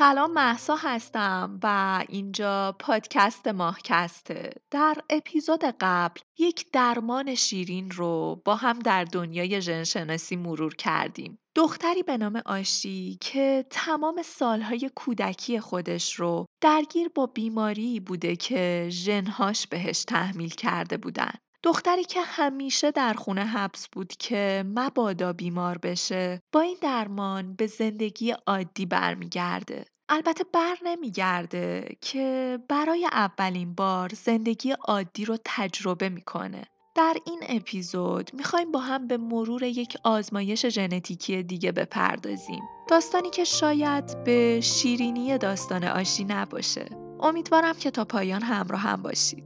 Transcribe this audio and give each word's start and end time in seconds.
سلام 0.00 0.32
محسا 0.32 0.76
هستم 0.76 1.60
و 1.62 2.04
اینجا 2.08 2.76
پادکست 2.78 3.48
ماهکسته. 3.48 4.50
در 4.70 4.96
اپیزود 5.10 5.64
قبل 5.80 6.20
یک 6.38 6.66
درمان 6.72 7.34
شیرین 7.34 7.90
رو 7.90 8.42
با 8.44 8.56
هم 8.56 8.78
در 8.78 9.04
دنیای 9.04 9.62
ژنشناسی 9.62 10.36
مرور 10.36 10.74
کردیم. 10.74 11.38
دختری 11.54 12.02
به 12.02 12.16
نام 12.16 12.42
آشی 12.46 13.18
که 13.20 13.66
تمام 13.70 14.22
سالهای 14.22 14.90
کودکی 14.94 15.60
خودش 15.60 16.14
رو 16.14 16.46
درگیر 16.60 17.08
با 17.14 17.26
بیماری 17.26 18.00
بوده 18.00 18.36
که 18.36 18.86
ژنهاش 18.90 19.66
بهش 19.66 20.04
تحمیل 20.04 20.50
کرده 20.50 20.96
بودن. 20.96 21.32
دختری 21.62 22.04
که 22.04 22.20
همیشه 22.20 22.90
در 22.90 23.14
خونه 23.14 23.44
حبس 23.44 23.88
بود 23.88 24.12
که 24.18 24.64
مبادا 24.66 25.32
بیمار 25.32 25.78
بشه 25.78 26.40
با 26.52 26.60
این 26.60 26.76
درمان 26.80 27.54
به 27.54 27.66
زندگی 27.66 28.34
عادی 28.46 28.86
برمیگرده. 28.86 29.84
البته 30.12 30.44
بر 30.52 30.76
نمیگرده 30.84 31.96
که 32.00 32.58
برای 32.68 33.06
اولین 33.12 33.74
بار 33.74 34.10
زندگی 34.14 34.72
عادی 34.72 35.24
رو 35.24 35.38
تجربه 35.44 36.08
می‌کنه. 36.08 36.62
در 36.94 37.16
این 37.26 37.40
اپیزود 37.48 38.30
می‌خوایم 38.34 38.72
با 38.72 38.80
هم 38.80 39.06
به 39.06 39.16
مرور 39.16 39.62
یک 39.62 39.96
آزمایش 40.04 40.66
ژنتیکی 40.66 41.42
دیگه 41.42 41.72
بپردازیم. 41.72 42.62
داستانی 42.88 43.30
که 43.30 43.44
شاید 43.44 44.24
به 44.24 44.60
شیرینی 44.60 45.38
داستان 45.38 45.84
آشی 45.84 46.24
نباشه. 46.24 46.86
امیدوارم 47.20 47.74
که 47.74 47.90
تا 47.90 48.04
پایان 48.04 48.42
همراه 48.42 48.80
هم 48.80 49.02
باشید. 49.02 49.44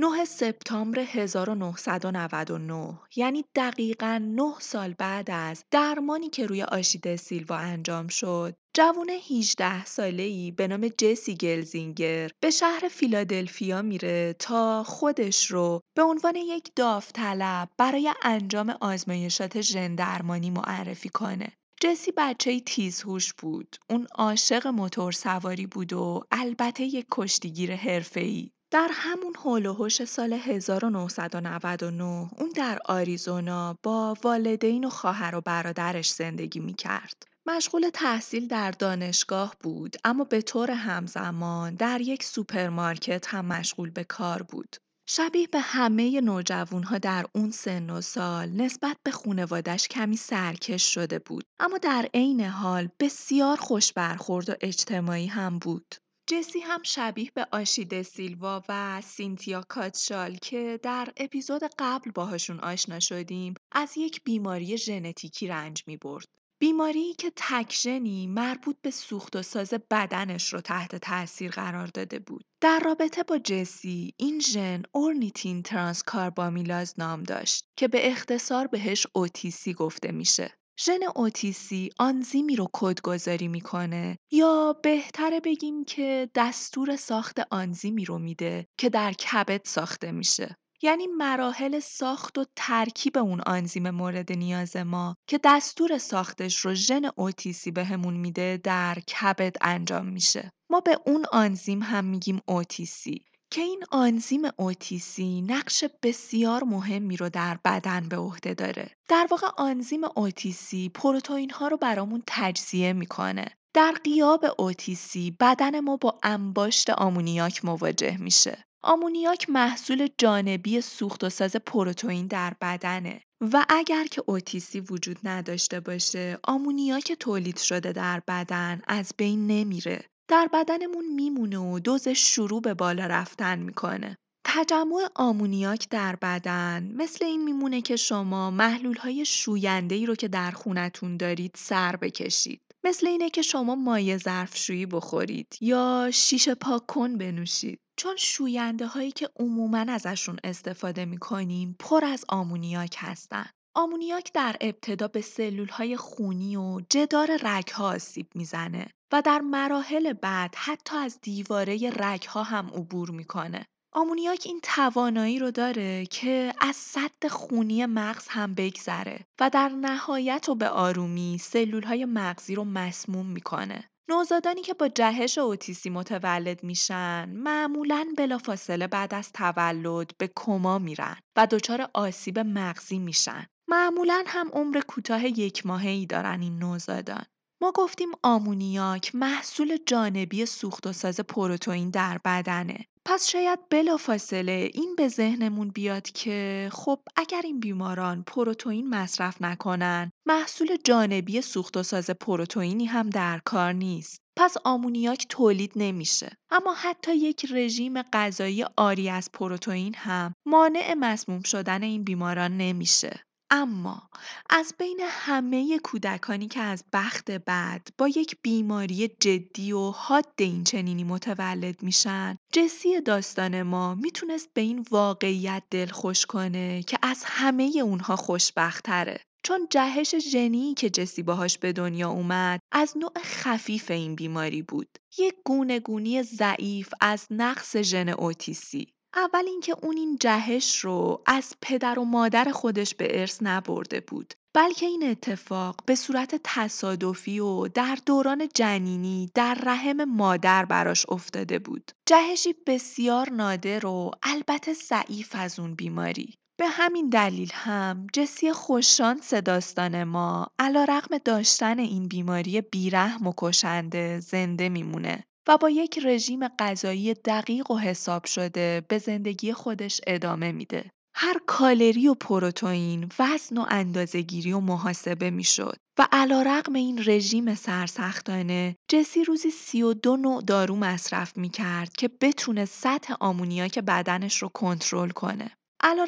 9 0.00 0.24
سپتامبر 0.24 1.00
1999 1.00 2.98
یعنی 3.16 3.44
دقیقا 3.54 4.20
9 4.22 4.54
سال 4.58 4.94
بعد 4.98 5.30
از 5.30 5.64
درمانی 5.70 6.28
که 6.28 6.46
روی 6.46 6.62
آشید 6.62 7.16
سیلوا 7.16 7.56
انجام 7.56 8.08
شد 8.08 8.56
جوون 8.74 9.10
18 9.10 9.84
ساله‌ای 9.84 10.50
به 10.50 10.68
نام 10.68 10.88
جسی 10.88 11.34
گلزینگر 11.34 12.30
به 12.40 12.50
شهر 12.50 12.88
فیلادلفیا 12.90 13.82
میره 13.82 14.32
تا 14.38 14.84
خودش 14.84 15.50
رو 15.50 15.80
به 15.96 16.02
عنوان 16.02 16.36
یک 16.36 16.70
داوطلب 16.76 17.68
برای 17.78 18.12
انجام 18.22 18.70
آزمایشات 18.80 19.60
ژن 19.60 19.94
درمانی 19.94 20.50
معرفی 20.50 21.08
کنه. 21.08 21.52
جسی 21.80 22.12
بچه 22.16 22.60
تیزهوش 22.60 23.32
بود. 23.32 23.76
اون 23.90 24.06
عاشق 24.14 24.66
موتور 24.66 25.12
سواری 25.12 25.66
بود 25.66 25.92
و 25.92 26.20
البته 26.30 26.84
یک 26.84 27.06
کشتیگیر 27.10 27.76
حرفه‌ای. 27.76 28.50
در 28.72 28.88
همون 28.92 29.34
حول 29.34 29.66
و 29.66 29.74
حوش 29.74 30.04
سال 30.04 30.32
1999 30.32 32.04
اون 32.38 32.50
در 32.56 32.78
آریزونا 32.84 33.78
با 33.82 34.16
والدین 34.24 34.84
و 34.84 34.90
خواهر 34.90 35.34
و 35.34 35.40
برادرش 35.40 36.10
زندگی 36.10 36.60
می 36.60 36.74
کرد. 36.74 37.22
مشغول 37.46 37.90
تحصیل 37.94 38.48
در 38.48 38.70
دانشگاه 38.70 39.56
بود 39.60 39.96
اما 40.04 40.24
به 40.24 40.42
طور 40.42 40.70
همزمان 40.70 41.74
در 41.74 42.00
یک 42.00 42.24
سوپرمارکت 42.24 43.26
هم 43.28 43.44
مشغول 43.44 43.90
به 43.90 44.04
کار 44.04 44.42
بود. 44.42 44.76
شبیه 45.08 45.46
به 45.46 45.60
همه 45.60 46.20
نوجوانها 46.20 46.98
در 46.98 47.26
اون 47.34 47.50
سن 47.50 47.90
و 47.90 48.00
سال 48.00 48.48
نسبت 48.48 48.96
به 49.02 49.10
خونوادش 49.10 49.88
کمی 49.88 50.16
سرکش 50.16 50.94
شده 50.94 51.18
بود 51.18 51.44
اما 51.60 51.78
در 51.78 52.08
عین 52.14 52.40
حال 52.40 52.88
بسیار 53.00 53.56
خوش 53.56 53.92
برخورد 53.92 54.50
و 54.50 54.54
اجتماعی 54.60 55.26
هم 55.26 55.58
بود. 55.58 55.94
جسی 56.30 56.60
هم 56.60 56.82
شبیه 56.82 57.30
به 57.34 57.46
آشی 57.52 58.02
دسیلوا 58.02 58.62
و 58.68 59.00
سینتیا 59.00 59.64
کاتشال 59.68 60.34
که 60.34 60.80
در 60.82 61.08
اپیزود 61.16 61.62
قبل 61.78 62.10
باهاشون 62.10 62.60
آشنا 62.60 63.00
شدیم 63.00 63.54
از 63.72 63.92
یک 63.96 64.24
بیماری 64.24 64.78
ژنتیکی 64.78 65.48
رنج 65.48 65.84
می 65.86 65.96
برد. 65.96 66.26
بیماری 66.58 67.14
که 67.14 67.32
تک 67.36 67.81
ژنی 67.81 68.26
مربوط 68.26 68.76
به 68.82 68.90
سوخت 68.90 69.36
و 69.36 69.42
ساز 69.42 69.74
بدنش 69.90 70.52
رو 70.52 70.60
تحت 70.60 70.96
تاثیر 70.96 71.50
قرار 71.50 71.86
داده 71.86 72.18
بود. 72.18 72.44
در 72.60 72.80
رابطه 72.84 73.22
با 73.22 73.38
جسی 73.38 74.14
این 74.16 74.40
ژن 74.40 74.82
اورنیتین 74.92 75.62
ترانسکاربامیلاز 75.62 76.94
نام 76.98 77.22
داشت 77.22 77.64
که 77.76 77.88
به 77.88 78.10
اختصار 78.10 78.66
بهش 78.66 79.06
OTC 79.12 79.74
گفته 79.74 80.12
میشه. 80.12 80.59
ژن 80.84 81.00
OTC 81.16 81.90
آنزیمی 81.98 82.56
رو 82.56 82.68
کدگذاری 82.72 83.48
می‌کنه 83.48 84.18
یا 84.30 84.80
بهتره 84.82 85.40
بگیم 85.40 85.84
که 85.84 86.30
دستور 86.34 86.96
ساخت 86.96 87.40
آنزیمی 87.50 88.04
رو 88.04 88.18
میده 88.18 88.66
که 88.78 88.88
در 88.88 89.12
کبد 89.12 89.60
ساخته 89.64 90.12
میشه. 90.12 90.56
یعنی 90.82 91.06
مراحل 91.06 91.80
ساخت 91.80 92.38
و 92.38 92.44
ترکیب 92.56 93.18
اون 93.18 93.40
آنزیم 93.40 93.90
مورد 93.90 94.32
نیاز 94.32 94.76
ما 94.76 95.16
که 95.26 95.40
دستور 95.44 95.98
ساختش 95.98 96.56
رو 96.56 96.74
ژن 96.74 97.02
OTC 97.16 97.70
بهمون 97.70 98.14
میده 98.14 98.60
در 98.64 98.94
کبد 98.94 99.56
انجام 99.60 100.06
میشه. 100.06 100.52
ما 100.70 100.80
به 100.80 100.98
اون 101.06 101.24
آنزیم 101.32 101.82
هم 101.82 102.04
میگیم 102.04 102.40
OTC 102.46 103.24
که 103.52 103.60
این 103.60 103.84
آنزیم 103.90 104.42
اوتیسی 104.56 105.42
نقش 105.42 105.84
بسیار 106.02 106.64
مهمی 106.64 107.16
رو 107.16 107.28
در 107.28 107.58
بدن 107.64 108.08
به 108.08 108.16
عهده 108.16 108.54
داره. 108.54 108.90
در 109.08 109.26
واقع 109.30 109.46
آنزیم 109.56 110.00
اوتیسی 110.16 110.88
پروتئین 110.88 111.50
ها 111.50 111.68
رو 111.68 111.76
برامون 111.76 112.22
تجزیه 112.26 112.92
می‌کنه. 112.92 113.46
در 113.74 113.94
قیاب 114.04 114.44
اوتیسی 114.58 115.36
بدن 115.40 115.80
ما 115.80 115.96
با 115.96 116.18
انباشت 116.22 116.90
آمونیاک 116.90 117.64
مواجه 117.64 118.16
میشه. 118.20 118.64
آمونیاک 118.82 119.50
محصول 119.50 120.08
جانبی 120.18 120.80
سوخت 120.80 121.24
و 121.24 121.28
ساز 121.28 121.56
پروتئین 121.56 122.26
در 122.26 122.54
بدنه 122.60 123.20
و 123.52 123.64
اگر 123.68 124.04
که 124.04 124.22
اوتیسی 124.26 124.80
وجود 124.80 125.18
نداشته 125.24 125.80
باشه 125.80 126.38
آمونیاک 126.44 127.12
تولید 127.12 127.58
شده 127.58 127.92
در 127.92 128.22
بدن 128.28 128.82
از 128.86 129.12
بین 129.18 129.46
نمیره 129.46 130.04
در 130.30 130.48
بدنمون 130.52 131.14
میمونه 131.14 131.58
و 131.58 131.78
دوزش 131.78 132.34
شروع 132.34 132.60
به 132.60 132.74
بالا 132.74 133.06
رفتن 133.06 133.58
می‌کنه. 133.58 134.16
تجمع 134.44 135.08
آمونیاک 135.14 135.88
در 135.88 136.16
بدن 136.16 136.92
مثل 136.96 137.24
این 137.24 137.44
میمونه 137.44 137.82
که 137.82 137.96
شما 137.96 138.50
محلول 138.50 138.96
های 138.96 139.24
شوینده 139.24 139.94
ای 139.94 140.06
رو 140.06 140.14
که 140.14 140.28
در 140.28 140.50
خونتون 140.50 141.16
دارید 141.16 141.54
سر 141.56 141.96
بکشید. 141.96 142.60
مثل 142.84 143.06
اینه 143.06 143.30
که 143.30 143.42
شما 143.42 143.74
مایع 143.74 144.16
ظرفشویی 144.16 144.86
بخورید 144.86 145.56
یا 145.60 146.10
شیشه 146.12 146.54
پاک 146.54 146.86
کن 146.86 147.18
بنوشید. 147.18 147.80
چون 147.96 148.16
شوینده 148.16 148.86
هایی 148.86 149.12
که 149.12 149.28
عموما 149.36 149.84
ازشون 149.88 150.36
استفاده 150.44 151.04
می‌کنیم 151.04 151.76
پر 151.78 152.04
از 152.04 152.24
آمونیاک 152.28 152.96
هستن. 152.98 153.46
آمونیاک 153.74 154.32
در 154.32 154.56
ابتدا 154.60 155.08
به 155.08 155.20
سلول 155.20 155.68
های 155.68 155.96
خونی 155.96 156.56
و 156.56 156.80
جدار 156.90 157.62
ها 157.72 157.88
آسیب 157.88 158.26
می‌زنه 158.34 158.86
و 159.12 159.22
در 159.22 159.38
مراحل 159.38 160.12
بعد 160.12 160.54
حتی 160.54 160.96
از 160.96 161.18
دیواره 161.22 161.90
ها 162.28 162.42
هم 162.42 162.66
عبور 162.66 163.10
می‌کنه. 163.10 163.66
آمونیاک 163.92 164.42
این 164.46 164.60
توانایی 164.62 165.38
رو 165.38 165.50
داره 165.50 166.06
که 166.06 166.52
از 166.60 166.76
صد 166.76 167.26
خونی 167.30 167.86
مغز 167.86 168.28
هم 168.28 168.54
بگذره 168.54 169.24
و 169.40 169.50
در 169.50 169.68
نهایت 169.68 170.48
و 170.48 170.54
به 170.54 170.68
آرومی 170.68 171.38
سلول 171.38 171.82
های 171.82 172.04
مغزی 172.04 172.54
رو 172.54 172.64
مسموم 172.64 173.26
می‌کنه. 173.26 173.90
نوزادانی 174.10 174.62
که 174.62 174.74
با 174.74 174.88
جهش 174.88 175.38
اوتیسی 175.38 175.90
متولد 175.90 176.64
میشن 176.64 177.28
معمولا 177.28 178.06
بلافاصله 178.16 178.86
بعد 178.86 179.14
از 179.14 179.32
تولد 179.32 180.10
به 180.18 180.30
کما 180.36 180.78
میرن 180.78 181.16
و 181.36 181.46
دچار 181.46 181.90
آسیب 181.94 182.38
مغزی 182.38 182.98
میشن. 182.98 183.46
معمولا 183.70 184.24
هم 184.26 184.48
عمر 184.52 184.80
کوتاه 184.80 185.24
یک 185.24 185.66
ای 185.66 186.06
دارن 186.06 186.40
این 186.40 186.58
نوزادان. 186.58 187.24
ما 187.62 187.72
گفتیم 187.74 188.08
آمونیاک 188.22 189.14
محصول 189.14 189.78
جانبی 189.86 190.46
سوخت 190.46 190.86
و 190.86 190.92
ساز 190.92 191.20
پروتئین 191.20 191.90
در 191.90 192.20
بدنه. 192.24 192.86
پس 193.04 193.28
شاید 193.28 193.58
بلافاصله 193.70 194.70
این 194.74 194.94
به 194.96 195.08
ذهنمون 195.08 195.68
بیاد 195.68 196.10
که 196.10 196.68
خب 196.72 197.00
اگر 197.16 197.40
این 197.44 197.60
بیماران 197.60 198.22
پروتئین 198.22 198.88
مصرف 198.88 199.42
نکنن 199.42 200.12
محصول 200.26 200.76
جانبی 200.84 201.40
سوخت 201.40 201.76
و 201.76 201.82
ساز 201.82 202.10
پروتئینی 202.10 202.84
هم 202.84 203.10
در 203.10 203.40
کار 203.44 203.72
نیست. 203.72 204.20
پس 204.36 204.56
آمونیاک 204.64 205.26
تولید 205.28 205.72
نمیشه. 205.76 206.36
اما 206.50 206.74
حتی 206.74 207.16
یک 207.16 207.46
رژیم 207.50 208.02
غذایی 208.02 208.64
آری 208.76 209.08
از 209.10 209.32
پروتئین 209.32 209.94
هم 209.94 210.34
مانع 210.46 210.94
مسموم 210.98 211.42
شدن 211.42 211.82
این 211.82 212.04
بیماران 212.04 212.56
نمیشه. 212.56 213.20
اما 213.50 214.02
از 214.50 214.74
بین 214.78 215.00
همه 215.02 215.78
کودکانی 215.78 216.48
که 216.48 216.60
از 216.60 216.84
بخت 216.92 217.30
بعد 217.30 217.88
با 217.98 218.08
یک 218.08 218.36
بیماری 218.42 219.08
جدی 219.08 219.72
و 219.72 219.90
حاد 219.90 220.26
این 220.38 220.64
چنینی 220.64 221.04
متولد 221.04 221.82
میشن 221.82 222.36
جسی 222.52 223.00
داستان 223.00 223.62
ما 223.62 223.94
می‌تونست 223.94 224.48
به 224.54 224.60
این 224.60 224.86
واقعیت 224.90 225.62
دلخوش 225.70 226.26
کنه 226.26 226.82
که 226.82 226.98
از 227.02 227.22
همه 227.26 227.72
اونها 227.84 228.16
خوشبختره. 228.16 229.20
چون 229.42 229.66
جهش 229.70 230.14
ژنی 230.18 230.74
که 230.74 230.90
جسی 230.90 231.22
باهاش 231.22 231.58
به 231.58 231.72
دنیا 231.72 232.10
اومد 232.10 232.60
از 232.72 232.96
نوع 232.96 233.12
خفیف 233.24 233.90
این 233.90 234.14
بیماری 234.14 234.62
بود. 234.62 234.88
یک 235.18 235.34
گونه 235.44 235.80
گونی 235.80 236.22
ضعیف 236.22 236.94
از 237.00 237.26
نقص 237.30 237.76
ژن 237.76 238.08
اوتیسی. 238.08 238.94
اول 239.14 239.44
اینکه 239.46 239.76
اون 239.82 239.96
این 239.96 240.16
جهش 240.20 240.78
رو 240.78 241.22
از 241.26 241.54
پدر 241.62 241.98
و 241.98 242.04
مادر 242.04 242.50
خودش 242.52 242.94
به 242.94 243.20
ارث 243.20 243.38
نبرده 243.42 244.00
بود 244.00 244.34
بلکه 244.54 244.86
این 244.86 245.10
اتفاق 245.10 245.76
به 245.86 245.94
صورت 245.94 246.40
تصادفی 246.44 247.40
و 247.40 247.68
در 247.68 247.98
دوران 248.06 248.48
جنینی 248.54 249.30
در 249.34 249.54
رحم 249.54 250.04
مادر 250.04 250.64
براش 250.64 251.06
افتاده 251.08 251.58
بود. 251.58 251.90
جهشی 252.06 252.54
بسیار 252.66 253.30
نادر 253.30 253.86
و 253.86 254.10
البته 254.22 254.72
ضعیف 254.72 255.30
از 255.34 255.60
اون 255.60 255.74
بیماری. 255.74 256.34
به 256.60 256.66
همین 256.68 257.08
دلیل 257.08 257.50
هم 257.54 258.06
جسی 258.12 258.52
خوششانس 258.52 259.34
داستان 259.34 260.04
ما 260.04 260.46
علا 260.58 260.84
رقم 260.84 261.18
داشتن 261.18 261.78
این 261.78 262.08
بیماری 262.08 262.60
بیرحم 262.60 263.26
و 263.26 263.32
کشنده 263.36 264.20
زنده 264.20 264.68
میمونه 264.68 265.24
و 265.50 265.58
با 265.58 265.70
یک 265.70 266.00
رژیم 266.04 266.48
غذایی 266.48 267.14
دقیق 267.14 267.70
و 267.70 267.78
حساب 267.78 268.24
شده 268.24 268.82
به 268.88 268.98
زندگی 268.98 269.52
خودش 269.52 270.00
ادامه 270.06 270.52
میده. 270.52 270.90
هر 271.14 271.36
کالری 271.46 272.08
و 272.08 272.14
پروتئین 272.14 273.08
وزن 273.18 273.58
و 273.58 273.66
اندازهگیری 273.68 274.52
و 274.52 274.60
محاسبه 274.60 275.30
می‌شد 275.30 275.76
و 275.98 276.08
علا 276.12 276.42
رقم 276.42 276.74
این 276.74 277.02
رژیم 277.06 277.54
سرسختانه 277.54 278.76
جسی 278.90 279.24
روزی 279.24 279.50
32 279.50 280.16
نوع 280.16 280.42
دارو 280.42 280.76
مصرف 280.76 281.36
می 281.36 281.48
کرد 281.48 281.92
که 281.92 282.10
بتونه 282.20 282.64
سطح 282.64 283.14
آمونیاک 283.20 283.78
بدنش 283.78 284.42
رو 284.42 284.48
کنترل 284.48 285.10
کنه. 285.10 285.50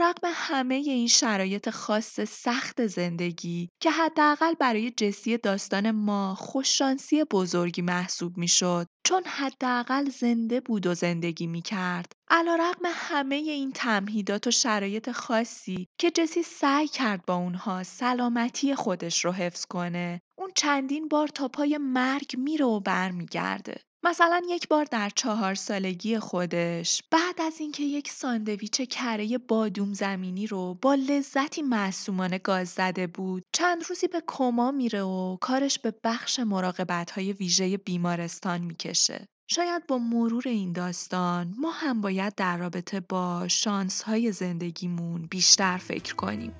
رقم 0.01 0.33
همه 0.35 0.75
این 0.75 1.07
شرایط 1.07 1.71
خاص 1.71 2.21
سخت 2.21 2.87
زندگی 2.87 3.69
که 3.83 3.91
حداقل 3.91 4.55
برای 4.55 4.91
جسی 4.91 5.39
داستان 5.39 5.91
ما 5.91 6.35
خوششانسی 6.35 7.25
بزرگی 7.25 7.83
محسوب 7.83 8.39
می‌شد 8.39 8.87
چون 9.07 9.23
حداقل 9.25 10.11
زنده 10.11 10.61
بود 10.61 10.87
و 10.87 10.95
زندگی 10.95 11.47
می 11.47 11.63
کرد. 11.63 12.13
رقم 12.31 12.83
همه 12.95 13.35
این 13.35 13.73
تمهیدات 13.73 14.47
و 14.47 14.51
شرایط 14.51 15.11
خاصی 15.11 15.87
که 16.01 16.11
جسی 16.11 16.43
سعی 16.43 16.89
کرد 16.89 17.27
با 17.27 17.35
اونها 17.35 17.83
سلامتی 17.83 18.75
خودش 18.75 19.25
رو 19.25 19.33
حفظ 19.33 19.65
کنه 19.65 20.21
اون 20.39 20.51
چندین 20.57 21.09
بار 21.09 21.29
تا 21.29 21.49
پای 21.49 21.79
مرگ 21.79 22.35
میره 22.39 22.65
و 22.65 22.81
برمیگرده. 22.81 23.81
مثلا 24.05 24.43
یک 24.49 24.69
بار 24.69 24.85
در 24.85 25.11
چهار 25.15 25.55
سالگی 25.55 26.19
خودش 26.19 27.03
بعد 27.11 27.41
از 27.41 27.61
اینکه 27.61 27.83
یک 27.83 28.11
ساندویچ 28.11 28.81
کره 28.81 29.39
بادوم 29.39 29.93
زمینی 29.93 30.47
رو 30.47 30.75
با 30.83 30.95
لذتی 30.95 31.63
معصومانه 31.63 32.39
گاز 32.39 32.69
زده 32.69 33.07
بود 33.07 33.43
چند 33.53 33.85
روزی 33.89 34.09
به 34.09 34.23
کما 34.27 34.71
میره 34.71 35.03
و 35.03 35.37
کارش 35.37 35.79
به 35.79 35.95
بخش 36.05 36.39
مراقبت 36.39 37.11
های 37.11 37.33
ویژه 37.33 37.77
بیمارستان 37.77 38.61
می‌کشه. 38.61 39.27
شاید 39.51 39.87
با 39.87 39.99
مرور 39.99 40.43
این 40.47 40.73
داستان 40.73 41.55
ما 41.59 41.71
هم 41.71 42.01
باید 42.01 42.35
در 42.35 42.57
رابطه 42.57 43.01
با 43.01 43.49
شانس 43.49 44.03
های 44.03 44.33
زندگیمون 44.33 45.27
بیشتر 45.31 45.77
فکر 45.77 46.15
کنیم. 46.15 46.53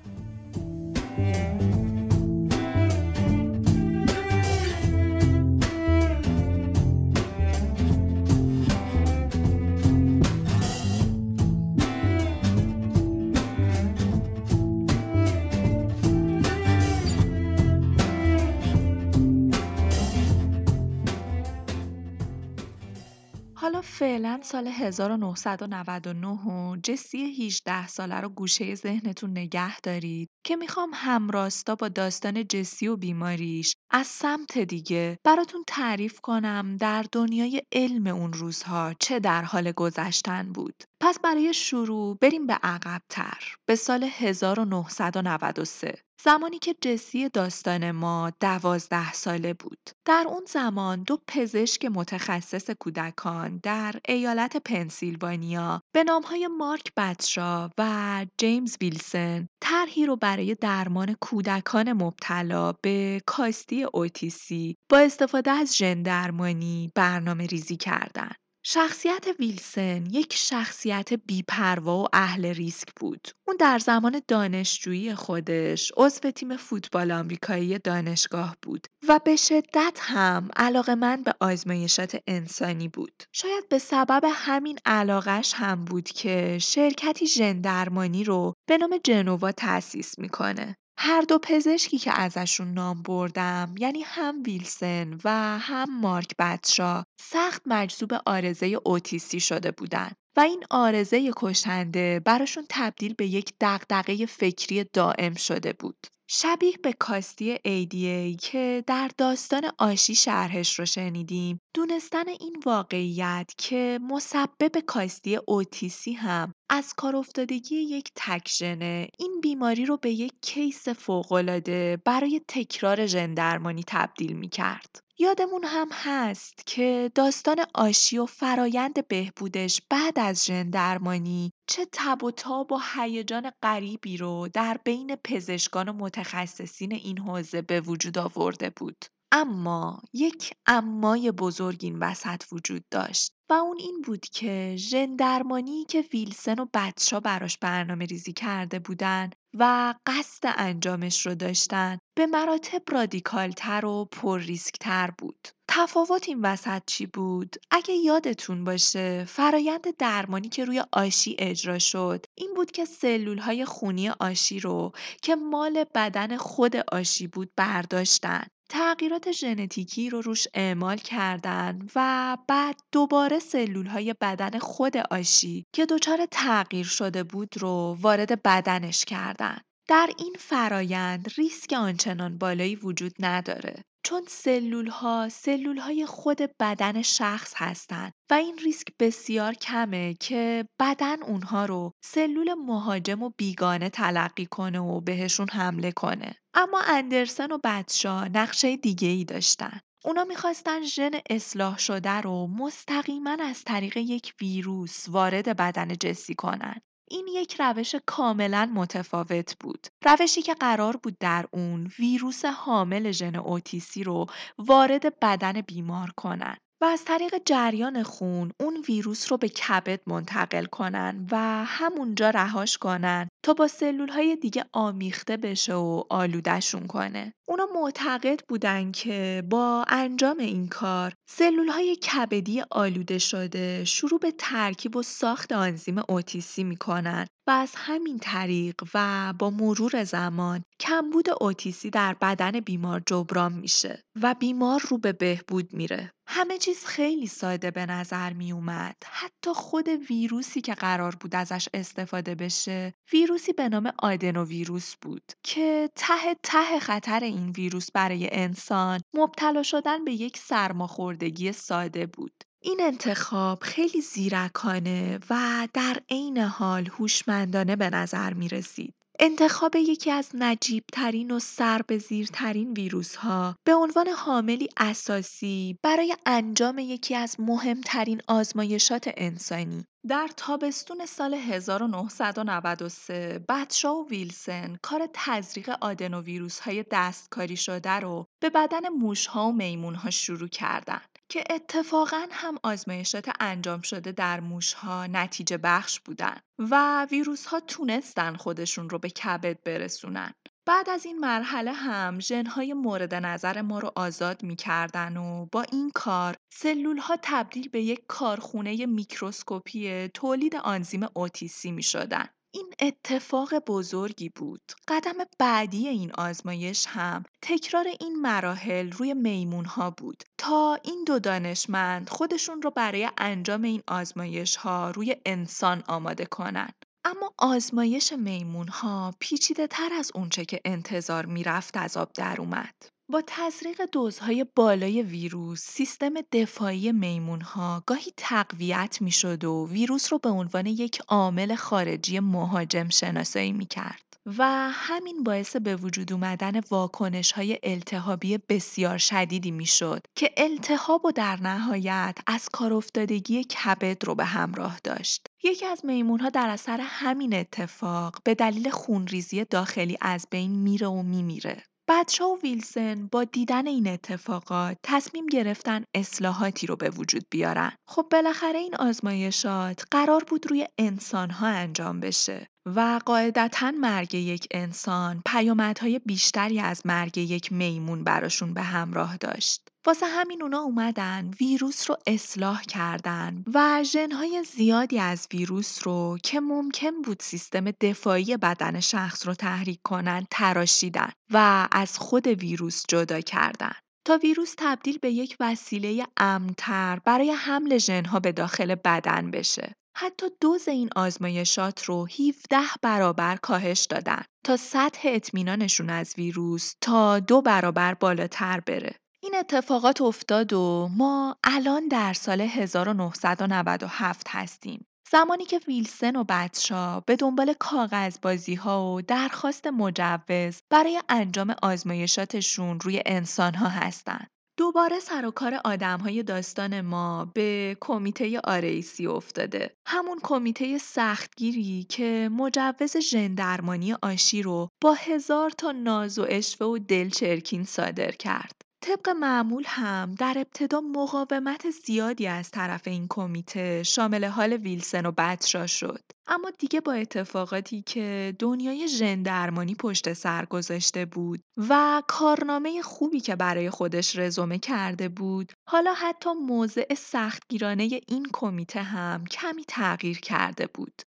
فعلا 23.71 24.39
سال 24.43 24.67
1999 24.67 26.27
و 26.27 26.75
جسی 26.83 27.45
18 27.45 27.87
ساله 27.87 28.15
رو 28.15 28.29
گوشه 28.29 28.75
ذهنتون 28.75 29.31
نگه 29.31 29.79
دارید 29.79 30.29
که 30.45 30.55
می‌خوام 30.55 30.91
همراستا 30.93 31.75
با 31.75 31.87
داستان 31.87 32.47
جسی 32.47 32.87
و 32.87 32.95
بیماریش 32.95 33.75
از 33.91 34.07
سمت 34.07 34.57
دیگه 34.57 35.19
براتون 35.23 35.63
تعریف 35.67 36.21
کنم 36.21 36.77
در 36.77 37.05
دنیای 37.11 37.61
علم 37.71 38.07
اون 38.07 38.33
روزها 38.33 38.93
چه 38.99 39.19
در 39.19 39.41
حال 39.41 39.71
گذشتن 39.71 40.51
بود. 40.51 40.83
پس 40.99 41.19
برای 41.19 41.53
شروع 41.53 42.17
بریم 42.21 42.47
به 42.47 42.53
عقبتر 42.53 43.55
به 43.65 43.75
سال 43.75 44.03
1993 44.03 45.93
زمانی 46.25 46.59
که 46.59 46.75
جسی 46.81 47.29
داستان 47.29 47.91
ما 47.91 48.31
دوازده 48.39 49.13
ساله 49.13 49.53
بود. 49.53 49.89
در 50.05 50.25
اون 50.27 50.41
زمان 50.47 51.03
دو 51.03 51.17
پزشک 51.27 51.85
متخصص 51.85 52.69
کودکان 52.69 53.59
در 53.63 53.95
ایالت 54.07 54.57
پنسیلوانیا 54.57 55.81
به 55.95 56.03
نامهای 56.03 56.47
مارک 56.47 56.93
بطشا 56.97 57.69
و 57.77 58.25
جیمز 58.37 58.77
ویلسن 58.81 59.47
طرحی 59.61 60.05
رو 60.05 60.15
برای 60.15 60.55
درمان 60.55 61.15
کودکان 61.21 61.93
مبتلا 61.93 62.71
به 62.71 63.21
کاستی 63.25 63.83
اوتیسی 63.83 64.75
با 64.89 64.97
استفاده 64.97 65.51
از 65.51 65.77
ژن 65.77 66.01
درمانی 66.01 66.91
برنامه 66.95 67.45
ریزی 67.45 67.77
کردند. 67.77 68.42
شخصیت 68.65 69.25
ویلسن 69.39 70.05
یک 70.05 70.33
شخصیت 70.33 71.13
بیپروا 71.13 72.03
و 72.03 72.07
اهل 72.13 72.45
ریسک 72.45 72.87
بود. 72.95 73.27
اون 73.47 73.57
در 73.59 73.79
زمان 73.79 74.21
دانشجویی 74.27 75.15
خودش 75.15 75.91
عضو 75.97 76.31
تیم 76.31 76.57
فوتبال 76.57 77.11
آمریکایی 77.11 77.79
دانشگاه 77.79 78.57
بود 78.61 78.87
و 79.07 79.19
به 79.25 79.35
شدت 79.35 79.97
هم 79.99 80.49
علاقه 80.55 80.95
من 80.95 81.23
به 81.23 81.33
آزمایشات 81.39 82.17
انسانی 82.27 82.87
بود. 82.87 83.23
شاید 83.31 83.69
به 83.69 83.79
سبب 83.79 84.23
همین 84.33 84.79
علاقش 84.85 85.53
هم 85.55 85.85
بود 85.85 86.09
که 86.09 86.57
شرکتی 86.61 87.27
ژندرمانی 87.27 88.23
رو 88.23 88.53
به 88.69 88.77
نام 88.77 88.99
جنوا 89.03 89.51
تأسیس 89.51 90.19
می‌کنه. 90.19 90.75
هر 90.97 91.21
دو 91.21 91.39
پزشکی 91.39 91.97
که 91.97 92.19
ازشون 92.19 92.73
نام 92.73 93.01
بردم 93.01 93.75
یعنی 93.79 94.01
هم 94.01 94.43
ویلسن 94.45 95.17
و 95.23 95.59
هم 95.59 96.01
مارک 96.01 96.31
بطشا 96.39 97.03
سخت 97.21 97.61
مجذوب 97.65 98.13
آرزه 98.25 98.79
اوتیسی 98.85 99.39
شده 99.39 99.71
بودن 99.71 100.11
و 100.37 100.39
این 100.39 100.63
آرزه 100.69 101.31
کشنده 101.37 102.21
براشون 102.25 102.65
تبدیل 102.69 103.13
به 103.13 103.27
یک 103.27 103.53
دغدغه 103.61 104.25
فکری 104.25 104.83
دائم 104.93 105.33
شده 105.33 105.73
بود. 105.73 106.07
شبیه 106.35 106.73
به 106.83 106.93
کاستی 106.93 107.55
ADA 107.55 108.37
که 108.41 108.83
در 108.87 109.11
داستان 109.17 109.61
آشی 109.77 110.15
شرحش 110.15 110.79
رو 110.79 110.85
شنیدیم 110.85 111.61
دونستن 111.73 112.27
این 112.27 112.63
واقعیت 112.65 113.51
که 113.57 113.99
مسبب 114.01 114.79
کاستی 114.87 115.39
اوتیسی 115.47 116.13
هم 116.13 116.53
از 116.69 116.93
کار 116.93 117.15
افتادگی 117.15 117.75
یک 117.75 118.11
تکژنه 118.15 119.07
این 119.19 119.39
بیماری 119.41 119.85
رو 119.85 119.97
به 119.97 120.11
یک 120.11 120.33
کیس 120.41 120.87
فوقالعاده 120.89 121.97
برای 122.05 122.41
تکرار 122.47 123.05
ژندرمانی 123.05 123.83
تبدیل 123.87 124.33
می 124.33 124.49
کرد. 124.49 125.02
یادمون 125.19 125.63
هم 125.63 125.89
هست 125.91 126.63
که 126.65 127.11
داستان 127.15 127.57
آشی 127.73 128.17
و 128.17 128.25
فرایند 128.25 129.07
بهبودش 129.07 129.81
بعد 129.89 130.19
از 130.19 130.45
ژندرمانی 130.45 131.51
چه 131.67 131.87
تب 131.91 132.23
و 132.23 132.31
تاب 132.31 132.71
و 132.71 132.79
هیجان 132.95 133.51
غریبی 133.63 134.17
رو 134.17 134.47
در 134.53 134.77
بین 134.85 135.15
پزشکان 135.15 135.89
و 135.89 135.93
متخصصین 135.93 136.91
این 136.91 137.17
حوزه 137.17 137.61
به 137.61 137.81
وجود 137.81 138.17
آورده 138.17 138.69
بود. 138.69 139.05
اما 139.31 140.01
یک 140.13 140.53
امای 140.65 141.31
بزرگ 141.31 141.79
این 141.83 141.99
وسط 141.99 142.43
وجود 142.51 142.83
داشت 142.91 143.33
و 143.49 143.53
اون 143.53 143.77
این 143.79 144.01
بود 144.05 144.25
که 144.25 144.75
ژندرمانی 144.77 145.85
که 145.85 146.01
ویلسن 146.13 146.59
و 146.59 146.65
بچا 146.73 147.19
براش 147.19 147.57
برنامه 147.57 148.05
ریزی 148.05 148.33
کرده 148.33 148.79
بودن 148.79 149.29
و 149.53 149.93
قصد 150.05 150.53
انجامش 150.57 151.25
رو 151.25 151.35
داشتن 151.35 151.97
به 152.17 152.25
مراتب 152.25 152.81
رادیکالتر 152.91 153.85
و 153.85 154.05
پر 154.05 154.39
ریسکتر 154.39 155.11
بود. 155.17 155.47
تفاوت 155.67 156.27
این 156.27 156.41
وسط 156.41 156.81
چی 156.85 157.05
بود؟ 157.05 157.55
اگه 157.71 157.93
یادتون 157.93 158.63
باشه 158.63 159.25
فرایند 159.25 159.97
درمانی 159.97 160.49
که 160.49 160.65
روی 160.65 160.83
آشی 160.91 161.35
اجرا 161.39 161.79
شد 161.79 162.25
این 162.35 162.53
بود 162.55 162.71
که 162.71 162.85
سلول 162.85 163.37
های 163.37 163.65
خونی 163.65 164.09
آشی 164.09 164.59
رو 164.59 164.91
که 165.21 165.35
مال 165.35 165.85
بدن 165.95 166.37
خود 166.37 166.75
آشی 166.91 167.27
بود 167.27 167.51
برداشتن 167.57 168.43
تغییرات 168.73 169.31
ژنتیکی 169.31 170.09
رو 170.09 170.21
روش 170.21 170.47
اعمال 170.53 170.97
کردن 170.97 171.87
و 171.95 172.37
بعد 172.47 172.75
دوباره 172.91 173.39
سلول 173.39 173.85
های 173.85 174.15
بدن 174.21 174.59
خود 174.59 174.97
آشی 174.97 175.65
که 175.73 175.85
دچار 175.85 176.25
تغییر 176.31 176.85
شده 176.85 177.23
بود 177.23 177.57
رو 177.57 177.97
وارد 178.01 178.43
بدنش 178.43 179.05
کردن. 179.05 179.57
در 179.87 180.09
این 180.17 180.35
فرایند 180.39 181.31
ریسک 181.37 181.73
آنچنان 181.73 182.37
بالایی 182.37 182.75
وجود 182.75 183.13
نداره 183.19 183.83
چون 184.05 184.23
سلول 184.27 184.87
ها 184.87 185.29
سلول 185.29 185.77
های 185.77 186.05
خود 186.05 186.37
بدن 186.59 187.01
شخص 187.01 187.53
هستند 187.55 188.13
و 188.31 188.33
این 188.33 188.57
ریسک 188.57 188.87
بسیار 188.99 189.53
کمه 189.53 190.13
که 190.13 190.65
بدن 190.79 191.23
اونها 191.23 191.65
رو 191.65 191.91
سلول 192.05 192.53
مهاجم 192.53 193.23
و 193.23 193.31
بیگانه 193.37 193.89
تلقی 193.89 194.45
کنه 194.45 194.79
و 194.79 195.01
بهشون 195.01 195.49
حمله 195.49 195.91
کنه. 195.91 196.35
اما 196.53 196.81
اندرسن 196.87 197.51
و 197.51 197.57
بدشا 197.63 198.23
نقشه 198.27 198.77
دیگه 198.77 199.07
ای 199.07 199.25
داشتن. 199.25 199.79
اونا 200.05 200.23
می‌خواستن 200.23 200.83
ژن 200.83 201.11
اصلاح 201.29 201.77
شده 201.77 202.21
رو 202.21 202.47
مستقیما 202.47 203.37
از 203.39 203.63
طریق 203.63 203.97
یک 203.97 204.33
ویروس 204.41 205.09
وارد 205.09 205.57
بدن 205.57 205.87
جسی 205.87 206.35
کنن. 206.35 206.81
این 207.13 207.27
یک 207.27 207.55
روش 207.59 207.95
کاملا 208.05 208.71
متفاوت 208.73 209.55
بود. 209.59 209.87
روشی 210.05 210.41
که 210.41 210.53
قرار 210.53 210.97
بود 210.97 211.17
در 211.19 211.45
اون 211.51 211.91
ویروس 211.99 212.45
حامل 212.45 213.11
ژن 213.11 213.35
اوتیسی 213.35 214.03
رو 214.03 214.25
وارد 214.57 215.19
بدن 215.19 215.61
بیمار 215.61 216.11
کنن. 216.17 216.57
و 216.81 216.85
از 216.85 217.05
طریق 217.05 217.35
جریان 217.45 218.03
خون 218.03 218.51
اون 218.59 218.83
ویروس 218.87 219.31
رو 219.31 219.37
به 219.37 219.49
کبد 219.49 219.99
منتقل 220.07 220.65
کنن 220.65 221.27
و 221.31 221.37
همونجا 221.65 222.29
رهاش 222.29 222.77
کنن 222.77 223.29
تا 223.45 223.53
با 223.53 223.67
سلول 223.67 224.09
های 224.09 224.35
دیگه 224.35 224.65
آمیخته 224.73 225.37
بشه 225.37 225.73
و 225.73 226.03
آلودشون 226.09 226.87
کنه. 226.87 227.33
اونا 227.45 227.67
معتقد 227.75 228.39
بودن 228.47 228.91
که 228.91 229.43
با 229.49 229.85
انجام 229.87 230.39
این 230.39 230.67
کار 230.67 231.13
سلول 231.29 231.67
های 231.67 231.95
کبدی 231.95 232.63
آلوده 232.71 233.17
شده 233.17 233.85
شروع 233.85 234.19
به 234.19 234.31
ترکیب 234.37 234.95
و 234.95 235.03
ساخت 235.03 235.51
آنزیم 235.51 236.01
اوتیسی 236.09 236.63
می‌کنن 236.63 237.27
و 237.47 237.51
از 237.51 237.71
همین 237.75 238.19
طریق 238.19 238.75
و 238.93 239.33
با 239.39 239.49
مرور 239.49 240.03
زمان 240.03 240.63
کمبود 240.79 241.25
اوتیسی 241.41 241.89
در 241.89 242.15
بدن 242.21 242.59
بیمار 242.59 243.01
جبران 243.05 243.53
میشه 243.53 244.01
و 244.21 244.35
بیمار 244.39 244.81
رو 244.89 244.97
به 244.97 245.13
بهبود 245.13 245.73
میره. 245.73 246.11
همه 246.27 246.57
چیز 246.57 246.85
خیلی 246.85 247.27
ساده 247.27 247.71
به 247.71 247.85
نظر 247.85 248.33
می 248.33 248.51
اومد. 248.51 248.95
حتی 249.05 249.53
خود 249.53 249.87
ویروسی 249.87 250.61
که 250.61 250.73
قرار 250.73 251.15
بود 251.15 251.35
ازش 251.35 251.69
استفاده 251.73 252.35
بشه، 252.35 252.93
ویروسی 253.13 253.53
به 253.53 253.69
نام 253.69 253.93
آدنو 253.99 254.45
ویروس 254.45 254.95
بود 255.01 255.23
که 255.43 255.89
ته 255.95 256.35
ته 256.43 256.79
خطر 256.79 257.19
این 257.33 257.49
ویروس 257.49 257.91
برای 257.91 258.29
انسان 258.31 258.99
مبتلا 259.13 259.63
شدن 259.63 260.05
به 260.05 260.11
یک 260.11 260.37
سرماخوردگی 260.37 261.51
ساده 261.51 262.05
بود. 262.05 262.43
این 262.61 262.79
انتخاب 262.81 263.63
خیلی 263.63 264.01
زیرکانه 264.01 265.19
و 265.29 265.67
در 265.73 266.01
عین 266.09 266.37
حال 266.37 266.87
هوشمندانه 266.87 267.75
به 267.75 267.89
نظر 267.89 268.33
می 268.33 268.49
رسید. 268.49 268.95
انتخاب 269.19 269.75
یکی 269.75 270.11
از 270.11 270.29
نجیبترین 270.33 271.31
و 271.31 271.39
سربزیرترین 271.39 272.73
ویروس 272.73 273.15
ها 273.15 273.55
به 273.63 273.75
عنوان 273.75 274.07
حاملی 274.07 274.69
اساسی 274.77 275.79
برای 275.83 276.15
انجام 276.25 276.79
یکی 276.79 277.15
از 277.15 277.35
مهمترین 277.39 278.21
آزمایشات 278.27 279.09
انسانی 279.17 279.85
در 280.07 280.29
تابستون 280.37 281.05
سال 281.05 281.33
1993 281.33 283.45
بچا 283.49 283.95
و 283.95 284.09
ویلسن 284.09 284.77
کار 284.81 285.09
تزریق 285.13 285.69
آدنوویروس 285.81 286.59
های 286.59 286.85
دستکاری 286.91 287.57
شده 287.57 287.99
رو 287.99 288.25
به 288.39 288.49
بدن 288.49 288.89
موشها 288.89 289.47
و 289.47 289.51
میمونها 289.51 290.09
شروع 290.09 290.47
کردند. 290.47 291.12
که 291.33 291.43
اتفاقا 291.49 292.27
هم 292.31 292.55
آزمایشات 292.63 293.29
انجام 293.39 293.81
شده 293.81 294.11
در 294.11 294.39
موشها 294.39 295.07
نتیجه 295.07 295.57
بخش 295.57 295.99
بودن 295.99 296.37
و 296.59 297.05
ویروس 297.11 297.45
ها 297.45 297.59
تونستن 297.59 298.35
خودشون 298.35 298.89
رو 298.89 298.99
به 298.99 299.09
کبد 299.09 299.63
برسونن. 299.63 300.33
بعد 300.65 300.89
از 300.89 301.05
این 301.05 301.19
مرحله 301.19 301.71
هم 301.71 302.19
ژنهای 302.19 302.73
مورد 302.73 303.13
نظر 303.15 303.61
ما 303.61 303.79
رو 303.79 303.91
آزاد 303.95 304.43
می‌کردن 304.43 305.17
و 305.17 305.45
با 305.51 305.61
این 305.61 305.91
کار 305.95 306.35
سلول 306.53 306.97
ها 306.97 307.17
تبدیل 307.21 307.69
به 307.69 307.81
یک 307.81 308.03
کارخونه 308.07 308.85
میکروسکوپی 308.85 310.07
تولید 310.07 310.55
آنزیم 310.55 311.07
اوتیسی 311.13 311.71
می 311.71 311.83
شدن. 311.83 312.29
این 312.55 312.73
اتفاق 312.79 313.53
بزرگی 313.67 314.29
بود. 314.29 314.61
قدم 314.87 315.13
بعدی 315.39 315.87
این 315.87 316.11
آزمایش 316.11 316.85
هم 316.87 317.23
تکرار 317.41 317.85
این 317.99 318.21
مراحل 318.21 318.91
روی 318.91 319.13
میمون 319.13 319.65
ها 319.65 319.91
بود 319.91 320.23
تا 320.37 320.79
این 320.83 321.03
دو 321.07 321.19
دانشمند 321.19 322.09
خودشون 322.09 322.61
رو 322.61 322.71
برای 322.71 323.09
انجام 323.17 323.61
این 323.61 323.83
آزمایش 323.87 324.55
ها 324.55 324.91
روی 324.91 325.15
انسان 325.25 325.83
آماده 325.87 326.25
کنند. 326.25 326.85
اما 327.05 327.33
آزمایش 327.37 328.13
میمون 328.13 328.67
ها 328.67 329.13
پیچیده 329.19 329.67
تر 329.67 329.89
از 329.93 330.11
اونچه 330.15 330.45
که 330.45 330.61
انتظار 330.65 331.25
می‌رفت 331.25 331.77
از 331.77 331.97
آب 331.97 332.11
در 332.13 332.35
اومد. 332.39 332.75
با 333.09 333.23
تزریق 333.27 333.81
دوزهای 333.91 334.45
بالای 334.55 335.01
ویروس، 335.01 335.61
سیستم 335.61 336.13
دفاعی 336.31 336.91
میمونها 336.91 337.83
گاهی 337.85 338.11
تقویت 338.17 338.97
می‌شد 339.01 339.43
و 339.43 339.67
ویروس 339.71 340.13
رو 340.13 340.19
به 340.19 340.29
عنوان 340.29 340.65
یک 340.65 340.99
عامل 341.07 341.55
خارجی 341.55 342.19
مهاجم 342.19 342.89
شناسایی 342.89 343.51
می‌کرد. 343.51 344.03
و 344.25 344.69
همین 344.71 345.23
باعث 345.23 345.55
به 345.55 345.75
وجود 345.75 346.13
اومدن 346.13 346.59
واکنش 346.71 347.31
های 347.31 347.59
التهابی 347.63 348.37
بسیار 348.37 348.97
شدیدی 348.97 349.51
می‌شد 349.51 350.01
که 350.15 350.33
التهاب 350.37 351.05
و 351.05 351.11
در 351.11 351.41
نهایت 351.41 352.17
از 352.27 352.49
کار 352.49 352.73
افتادگی 352.73 353.43
کبد 353.43 354.05
رو 354.05 354.15
به 354.15 354.25
همراه 354.25 354.79
داشت. 354.83 355.27
یکی 355.43 355.65
از 355.65 355.85
میمون 355.85 356.19
ها 356.19 356.29
در 356.29 356.49
اثر 356.49 356.79
همین 356.81 357.35
اتفاق 357.35 358.17
به 358.23 358.35
دلیل 358.35 358.69
خونریزی 358.69 359.45
داخلی 359.45 359.97
از 360.01 360.27
بین 360.31 360.51
میره 360.51 360.87
و 360.87 361.03
میمیره. 361.03 361.63
بچه 361.87 362.23
و 362.23 362.37
ویلسن 362.43 363.07
با 363.07 363.23
دیدن 363.23 363.67
این 363.67 363.87
اتفاقات 363.87 364.77
تصمیم 364.83 365.25
گرفتن 365.27 365.83
اصلاحاتی 365.93 366.67
رو 366.67 366.75
به 366.75 366.89
وجود 366.89 367.23
بیارن. 367.29 367.71
خب 367.87 368.07
بالاخره 368.11 368.59
این 368.59 368.75
آزمایشات 368.75 369.83
قرار 369.91 370.23
بود 370.23 370.51
روی 370.51 370.67
ها 371.13 371.47
انجام 371.47 371.99
بشه 371.99 372.47
و 372.65 372.99
قاعدتا 373.05 373.71
مرگ 373.71 374.13
یک 374.13 374.47
انسان 374.51 375.21
پیامدهای 375.25 375.99
بیشتری 375.99 376.59
از 376.59 376.85
مرگ 376.85 377.17
یک 377.17 377.51
میمون 377.51 378.03
براشون 378.03 378.53
به 378.53 378.61
همراه 378.61 379.17
داشت. 379.17 379.67
واسه 379.85 380.05
همین 380.05 380.41
اونا 380.41 380.59
اومدن 380.59 381.31
ویروس 381.39 381.89
رو 381.89 381.97
اصلاح 382.07 382.61
کردن 382.61 383.43
و 383.53 383.83
ژنهای 383.83 384.43
زیادی 384.43 384.99
از 384.99 385.27
ویروس 385.33 385.87
رو 385.87 386.17
که 386.23 386.39
ممکن 386.39 387.01
بود 387.01 387.21
سیستم 387.21 387.71
دفاعی 387.71 388.37
بدن 388.37 388.79
شخص 388.79 389.27
رو 389.27 389.33
تحریک 389.33 389.79
کنن 389.83 390.27
تراشیدن 390.31 391.09
و 391.31 391.67
از 391.71 391.97
خود 391.97 392.27
ویروس 392.27 392.83
جدا 392.87 393.21
کردن. 393.21 393.73
تا 394.05 394.19
ویروس 394.23 394.55
تبدیل 394.57 394.97
به 394.97 395.11
یک 395.11 395.37
وسیله 395.39 396.05
امنتر 396.17 396.99
برای 397.05 397.31
حمل 397.31 397.77
ژنها 397.77 398.19
به 398.19 398.31
داخل 398.31 398.75
بدن 398.75 399.31
بشه. 399.31 399.75
حتی 399.95 400.25
دوز 400.41 400.67
این 400.67 400.89
آزمایشات 400.95 401.83
رو 401.83 402.05
17 402.05 402.57
برابر 402.81 403.35
کاهش 403.35 403.85
دادن 403.89 404.23
تا 404.45 404.57
سطح 404.57 405.01
اطمینانشون 405.05 405.89
از 405.89 406.13
ویروس 406.17 406.73
تا 406.81 407.19
دو 407.19 407.41
برابر 407.41 407.93
بالاتر 407.93 408.59
بره. 408.59 408.95
این 409.23 409.35
اتفاقات 409.35 410.01
افتاد 410.01 410.53
و 410.53 410.89
ما 410.97 411.37
الان 411.43 411.87
در 411.87 412.13
سال 412.13 412.41
1997 412.41 414.27
هستیم. 414.29 414.85
زمانی 415.11 415.45
که 415.45 415.59
ویلسن 415.67 416.15
و 416.15 416.23
بچا 416.29 416.99
به 416.99 417.15
دنبال 417.15 417.53
کاغذ 417.59 418.17
بازی 418.21 418.55
ها 418.55 418.93
و 418.93 419.01
درخواست 419.01 419.67
مجوز 419.67 420.61
برای 420.69 421.01
انجام 421.09 421.55
آزمایشاتشون 421.63 422.79
روی 422.79 423.03
انسان 423.05 423.55
ها 423.55 423.67
هستند. 423.67 424.29
دوباره 424.57 424.99
سر 424.99 425.25
و 425.25 425.31
کار 425.31 425.59
آدم 425.65 425.99
های 425.99 426.23
داستان 426.23 426.81
ما 426.81 427.25
به 427.25 427.77
کمیته 427.81 428.39
آریسی 428.43 429.07
افتاده. 429.07 429.75
همون 429.85 430.19
کمیته 430.23 430.77
سختگیری 430.77 431.83
که 431.89 432.29
مجوز 432.31 432.97
ژندرمانی 432.97 433.93
آشی 433.93 434.41
رو 434.41 434.69
با 434.81 434.93
هزار 434.93 435.49
تا 435.49 435.71
ناز 435.71 436.19
و 436.19 436.25
اشوه 436.29 436.67
و 436.67 436.77
دلچرکین 436.77 437.63
صادر 437.63 438.11
کرد. 438.11 438.62
طبق 438.83 439.09
معمول 439.09 439.63
هم 439.67 440.15
در 440.19 440.33
ابتدا 440.37 440.81
مقاومت 440.81 441.69
زیادی 441.69 442.27
از 442.27 442.51
طرف 442.51 442.87
این 442.87 443.07
کمیته 443.09 443.83
شامل 443.83 444.25
حال 444.25 444.53
ویلسن 444.53 445.05
و 445.05 445.11
بچرا 445.17 445.67
شد. 445.67 446.01
اما 446.27 446.49
دیگه 446.59 446.81
با 446.81 446.93
اتفاقاتی 446.93 447.81
که 447.81 448.35
دنیای 448.39 448.87
ژندرمانی 448.87 449.75
پشت 449.75 450.13
سر 450.13 450.45
گذاشته 450.45 451.05
بود 451.05 451.41
و 451.69 452.03
کارنامه 452.07 452.81
خوبی 452.81 453.19
که 453.19 453.35
برای 453.35 453.69
خودش 453.69 454.15
رزومه 454.15 454.59
کرده 454.59 455.09
بود 455.09 455.51
حالا 455.69 455.93
حتی 455.93 456.29
موضع 456.33 456.93
سختگیرانه 456.93 458.01
این 458.07 458.27
کمیته 458.33 458.81
هم 458.81 459.25
کمی 459.25 459.65
تغییر 459.67 460.19
کرده 460.19 460.67
بود. 460.73 461.01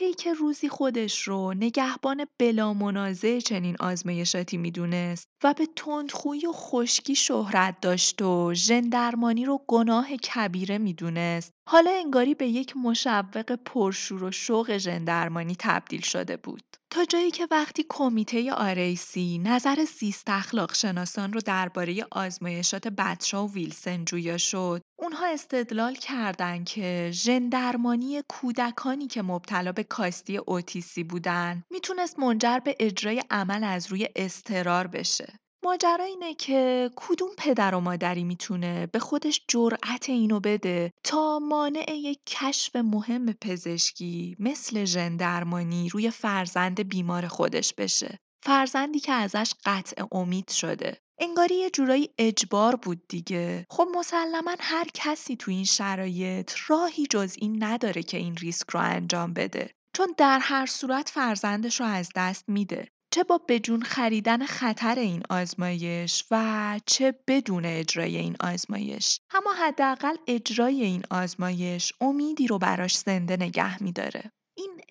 ای 0.00 0.14
که 0.14 0.32
روزی 0.32 0.68
خودش 0.68 1.22
رو 1.22 1.54
نگهبان 1.54 2.26
بلا 2.38 2.74
منازع 2.74 3.38
چنین 3.38 3.76
آزمایشاتی 3.80 4.56
می‌دونست 4.56 5.28
و 5.44 5.54
به 5.54 5.66
تندخویی 5.76 6.46
و 6.46 6.52
خشکی 6.52 7.14
شهرت 7.14 7.80
داشت 7.80 8.22
و 8.22 8.54
ژندرمانی 8.54 9.44
رو 9.44 9.64
گناه 9.68 10.16
کبیره 10.16 10.78
می‌دونست. 10.78 11.52
حالا 11.68 11.90
انگاری 11.90 12.34
به 12.34 12.46
یک 12.46 12.76
مشوق 12.76 13.58
پرشور 13.64 14.24
و 14.24 14.30
شوق 14.30 14.76
ژندرمانی 14.76 15.56
تبدیل 15.58 16.00
شده 16.00 16.36
بود. 16.36 16.62
تا 16.92 17.04
جایی 17.04 17.30
که 17.30 17.48
وقتی 17.50 17.84
کمیته 17.88 18.52
آریسی 18.52 19.38
نظر 19.38 19.84
زیست 19.98 20.30
اخلاق 20.30 20.74
شناسان 20.74 21.32
رو 21.32 21.40
درباره 21.40 22.06
آزمایشات 22.10 22.88
بچا 22.88 23.46
و 23.46 23.52
ویلسن 23.52 24.04
جویا 24.04 24.38
شد 24.38 24.82
اونها 24.98 25.26
استدلال 25.26 25.94
کردند 25.94 26.64
که 26.64 27.10
ژندرمانی 27.14 28.22
کودکانی 28.28 29.06
که 29.06 29.22
مبتلا 29.22 29.72
به 29.72 29.84
کاستی 29.84 30.36
اوتیسی 30.36 31.04
بودن 31.04 31.62
می‌تونست 31.70 32.18
منجر 32.18 32.58
به 32.58 32.76
اجرای 32.80 33.22
عمل 33.30 33.64
از 33.64 33.86
روی 33.86 34.08
استرار 34.16 34.86
بشه. 34.86 35.32
ماجرا 35.64 36.04
اینه 36.04 36.34
که 36.34 36.90
کدوم 36.96 37.28
پدر 37.38 37.74
و 37.74 37.80
مادری 37.80 38.24
می‌تونه 38.24 38.86
به 38.86 38.98
خودش 38.98 39.44
جرأت 39.48 40.08
اینو 40.08 40.40
بده 40.40 40.90
تا 41.04 41.38
مانع 41.38 41.90
یک 41.90 42.18
کشف 42.26 42.76
مهم 42.76 43.32
پزشکی 43.32 44.36
مثل 44.38 44.84
ژن 44.84 45.16
درمانی 45.16 45.88
روی 45.88 46.10
فرزند 46.10 46.88
بیمار 46.88 47.28
خودش 47.28 47.74
بشه. 47.74 48.18
فرزندی 48.44 49.00
که 49.00 49.12
ازش 49.12 49.52
قطع 49.64 50.04
امید 50.12 50.50
شده. 50.50 50.98
انگاری 51.18 51.54
یه 51.54 51.70
جورایی 51.70 52.10
اجبار 52.18 52.76
بود 52.76 53.02
دیگه. 53.08 53.66
خب 53.70 53.88
مسلما 53.94 54.54
هر 54.60 54.86
کسی 54.94 55.36
تو 55.36 55.50
این 55.50 55.64
شرایط 55.64 56.52
راهی 56.66 57.06
جز 57.06 57.36
این 57.38 57.64
نداره 57.64 58.02
که 58.02 58.16
این 58.16 58.36
ریسک 58.36 58.70
رو 58.70 58.80
انجام 58.80 59.32
بده. 59.32 59.70
چون 59.96 60.14
در 60.16 60.38
هر 60.42 60.66
صورت 60.66 61.08
فرزندش 61.08 61.80
رو 61.80 61.86
از 61.86 62.08
دست 62.16 62.44
میده. 62.48 62.88
چه 63.14 63.24
با 63.24 63.40
بجون 63.48 63.82
خریدن 63.82 64.46
خطر 64.46 64.94
این 64.98 65.22
آزمایش 65.30 66.24
و 66.30 66.80
چه 66.86 67.14
بدون 67.26 67.64
اجرای 67.64 68.16
این 68.16 68.36
آزمایش؟ 68.40 69.20
اما 69.34 69.52
حداقل 69.52 70.16
اجرای 70.26 70.82
این 70.82 71.02
آزمایش 71.10 71.92
امیدی 72.00 72.46
رو 72.46 72.58
براش 72.58 72.98
زنده 72.98 73.36
نگه 73.36 73.82
میداره. 73.82 74.32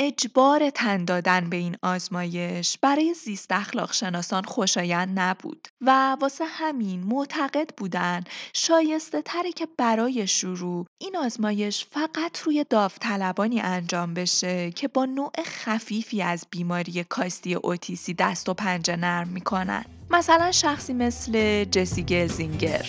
اجبار 0.04 0.70
تن 0.70 1.06
دادن 1.06 1.50
به 1.50 1.58
این 1.58 1.78
آزمایش 1.82 2.78
برای 2.78 3.14
زیست 3.14 3.52
اخلاق 3.52 3.94
شناسان 3.94 4.44
خوشایند 4.44 5.20
نبود 5.20 5.68
و 5.82 6.18
واسه 6.22 6.46
همین 6.46 7.04
معتقد 7.04 7.70
بودن 7.78 8.24
شایسته 8.54 9.22
تره 9.22 9.52
که 9.52 9.68
برای 9.78 10.28
شروع 10.28 10.86
این 11.02 11.18
آزمایش 11.18 11.86
فقط 11.92 12.40
روی 12.40 12.66
داوطلبانی 12.70 13.60
انجام 13.60 14.14
بشه 14.14 14.72
که 14.72 14.88
با 14.88 15.06
نوع 15.06 15.32
خفیفی 15.46 16.22
از 16.22 16.46
بیماری 16.50 17.04
کاستی 17.04 17.54
اوتیسی 17.54 18.14
دست 18.14 18.50
و 18.50 18.54
پنجه 18.54 18.96
نرم 18.96 19.28
می‌کنن. 19.28 19.86
مثلا 20.10 20.52
شخصی 20.52 20.94
مثل 20.94 21.64
جسی 21.64 22.04
گلزینگر. 22.04 22.86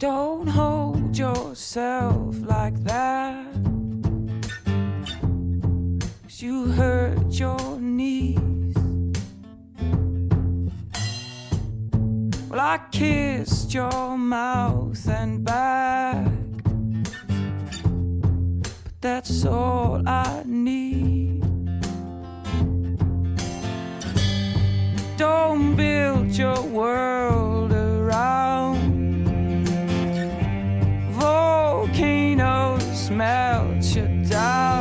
Don't 0.00 0.48
hold 0.48 1.16
yourself 1.16 2.34
like 2.52 2.84
that. 2.84 3.65
You 6.46 6.70
hurt 6.80 7.32
your 7.40 7.80
knees. 7.80 8.76
Well, 12.48 12.60
I 12.60 12.78
kissed 12.92 13.74
your 13.74 14.16
mouth 14.16 15.08
and 15.08 15.42
back, 15.44 16.30
but 18.62 18.94
that's 19.00 19.44
all 19.44 20.00
I 20.06 20.44
need. 20.46 21.42
Don't 25.16 25.74
build 25.74 26.30
your 26.44 26.62
world 26.62 27.72
around 27.72 28.78
volcanoes 31.18 33.10
melt 33.10 33.84
you 33.96 34.06
down. 34.30 34.75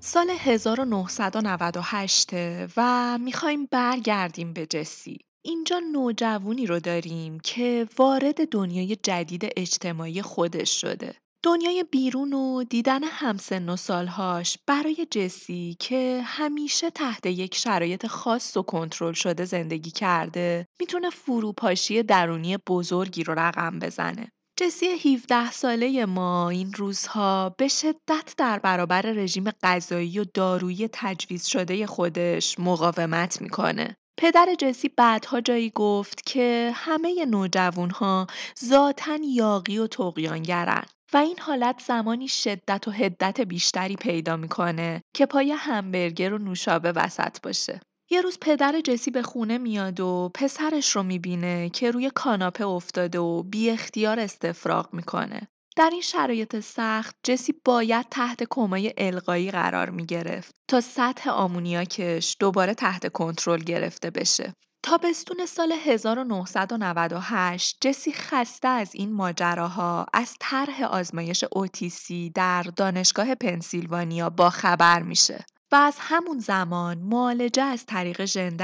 سال 0.00 0.30
1998 0.30 2.30
و 2.76 3.18
می‌خوایم 3.18 3.68
برگردیم 3.70 4.52
به 4.52 4.66
جسی. 4.66 5.18
اینجا 5.44 5.80
نوجوونی 5.92 6.66
رو 6.66 6.80
داریم 6.80 7.40
که 7.40 7.88
وارد 7.98 8.48
دنیای 8.48 8.96
جدید 8.96 9.48
اجتماعی 9.56 10.22
خودش 10.22 10.80
شده. 10.80 11.14
دنیای 11.42 11.84
بیرون 11.90 12.32
و 12.32 12.64
دیدن 12.64 13.04
همسن 13.04 13.68
و 13.68 13.76
سالهاش 13.76 14.58
برای 14.66 15.06
جسی 15.10 15.76
که 15.80 16.22
همیشه 16.24 16.90
تحت 16.90 17.26
یک 17.26 17.54
شرایط 17.54 18.06
خاص 18.06 18.56
و 18.56 18.62
کنترل 18.62 19.12
شده 19.12 19.44
زندگی 19.44 19.90
کرده 19.90 20.66
می‌تونه 20.80 21.10
فروپاشی 21.10 22.02
درونی 22.02 22.56
بزرگی 22.56 23.24
رو 23.24 23.34
رقم 23.34 23.78
بزنه. 23.78 24.32
جسی 24.56 24.86
17 24.86 25.50
ساله 25.50 26.06
ما 26.06 26.50
این 26.50 26.72
روزها 26.72 27.54
به 27.58 27.68
شدت 27.68 28.34
در 28.38 28.58
برابر 28.58 29.02
رژیم 29.02 29.50
غذایی 29.62 30.18
و 30.18 30.24
دارویی 30.34 30.88
تجویز 30.92 31.46
شده 31.46 31.86
خودش 31.86 32.58
مقاومت 32.58 33.42
می‌کنه. 33.42 33.96
پدر 34.18 34.54
جسی 34.58 34.88
بعدها 34.88 35.40
جایی 35.40 35.72
گفت 35.74 36.26
که 36.26 36.72
همه 36.74 37.24
نوجوانها 37.24 38.26
ذاتا 38.64 39.18
یاقی 39.34 39.78
و 39.78 39.86
تقیانگرن 39.86 40.84
و 41.12 41.16
این 41.16 41.38
حالت 41.38 41.82
زمانی 41.86 42.28
شدت 42.28 42.88
و 42.88 42.90
هدت 42.90 43.40
بیشتری 43.40 43.96
پیدا 43.96 44.36
می‌کنه 44.36 45.02
که 45.14 45.26
پای 45.26 45.52
همبرگر 45.52 46.32
و 46.32 46.38
نوشابه 46.38 46.92
وسط 46.92 47.40
باشه. 47.42 47.80
یه 48.12 48.20
روز 48.20 48.38
پدر 48.40 48.80
جسی 48.80 49.10
به 49.10 49.22
خونه 49.22 49.58
میاد 49.58 50.00
و 50.00 50.30
پسرش 50.34 50.96
رو 50.96 51.02
می‌بینه 51.02 51.70
که 51.70 51.90
روی 51.90 52.10
کاناپه 52.14 52.64
افتاده 52.64 53.18
و 53.18 53.42
بی 53.42 53.70
اختیار 53.70 54.20
استفراغ 54.20 54.94
می‌کنه. 54.94 55.48
در 55.76 55.90
این 55.92 56.00
شرایط 56.00 56.60
سخت 56.60 57.16
جسی 57.22 57.54
باید 57.64 58.06
تحت 58.10 58.42
کمای 58.50 58.92
القایی 58.96 59.50
قرار 59.50 59.90
می 59.90 60.06
گرفت 60.06 60.54
تا 60.68 60.80
سطح 60.80 61.30
آمونیاکش 61.30 62.36
دوباره 62.40 62.74
تحت 62.74 63.12
کنترل 63.12 63.60
گرفته 63.60 64.10
بشه. 64.10 64.54
تابستون 64.82 65.46
سال 65.46 65.72
1998 65.72 67.76
جسی 67.80 68.12
خسته 68.12 68.68
از 68.68 68.90
این 68.94 69.12
ماجراها 69.12 70.06
از 70.12 70.36
طرح 70.40 70.82
آزمایش 70.82 71.44
اوتیسی 71.52 72.30
در 72.30 72.62
دانشگاه 72.62 73.34
پنسیلوانیا 73.34 74.30
با 74.30 74.50
خبر 74.50 75.02
میشه. 75.02 75.44
و 75.72 75.76
از 75.76 75.96
همون 75.98 76.38
زمان 76.38 76.98
معالجه 76.98 77.62
از 77.62 77.86
طریق 77.86 78.24
ژن 78.24 78.56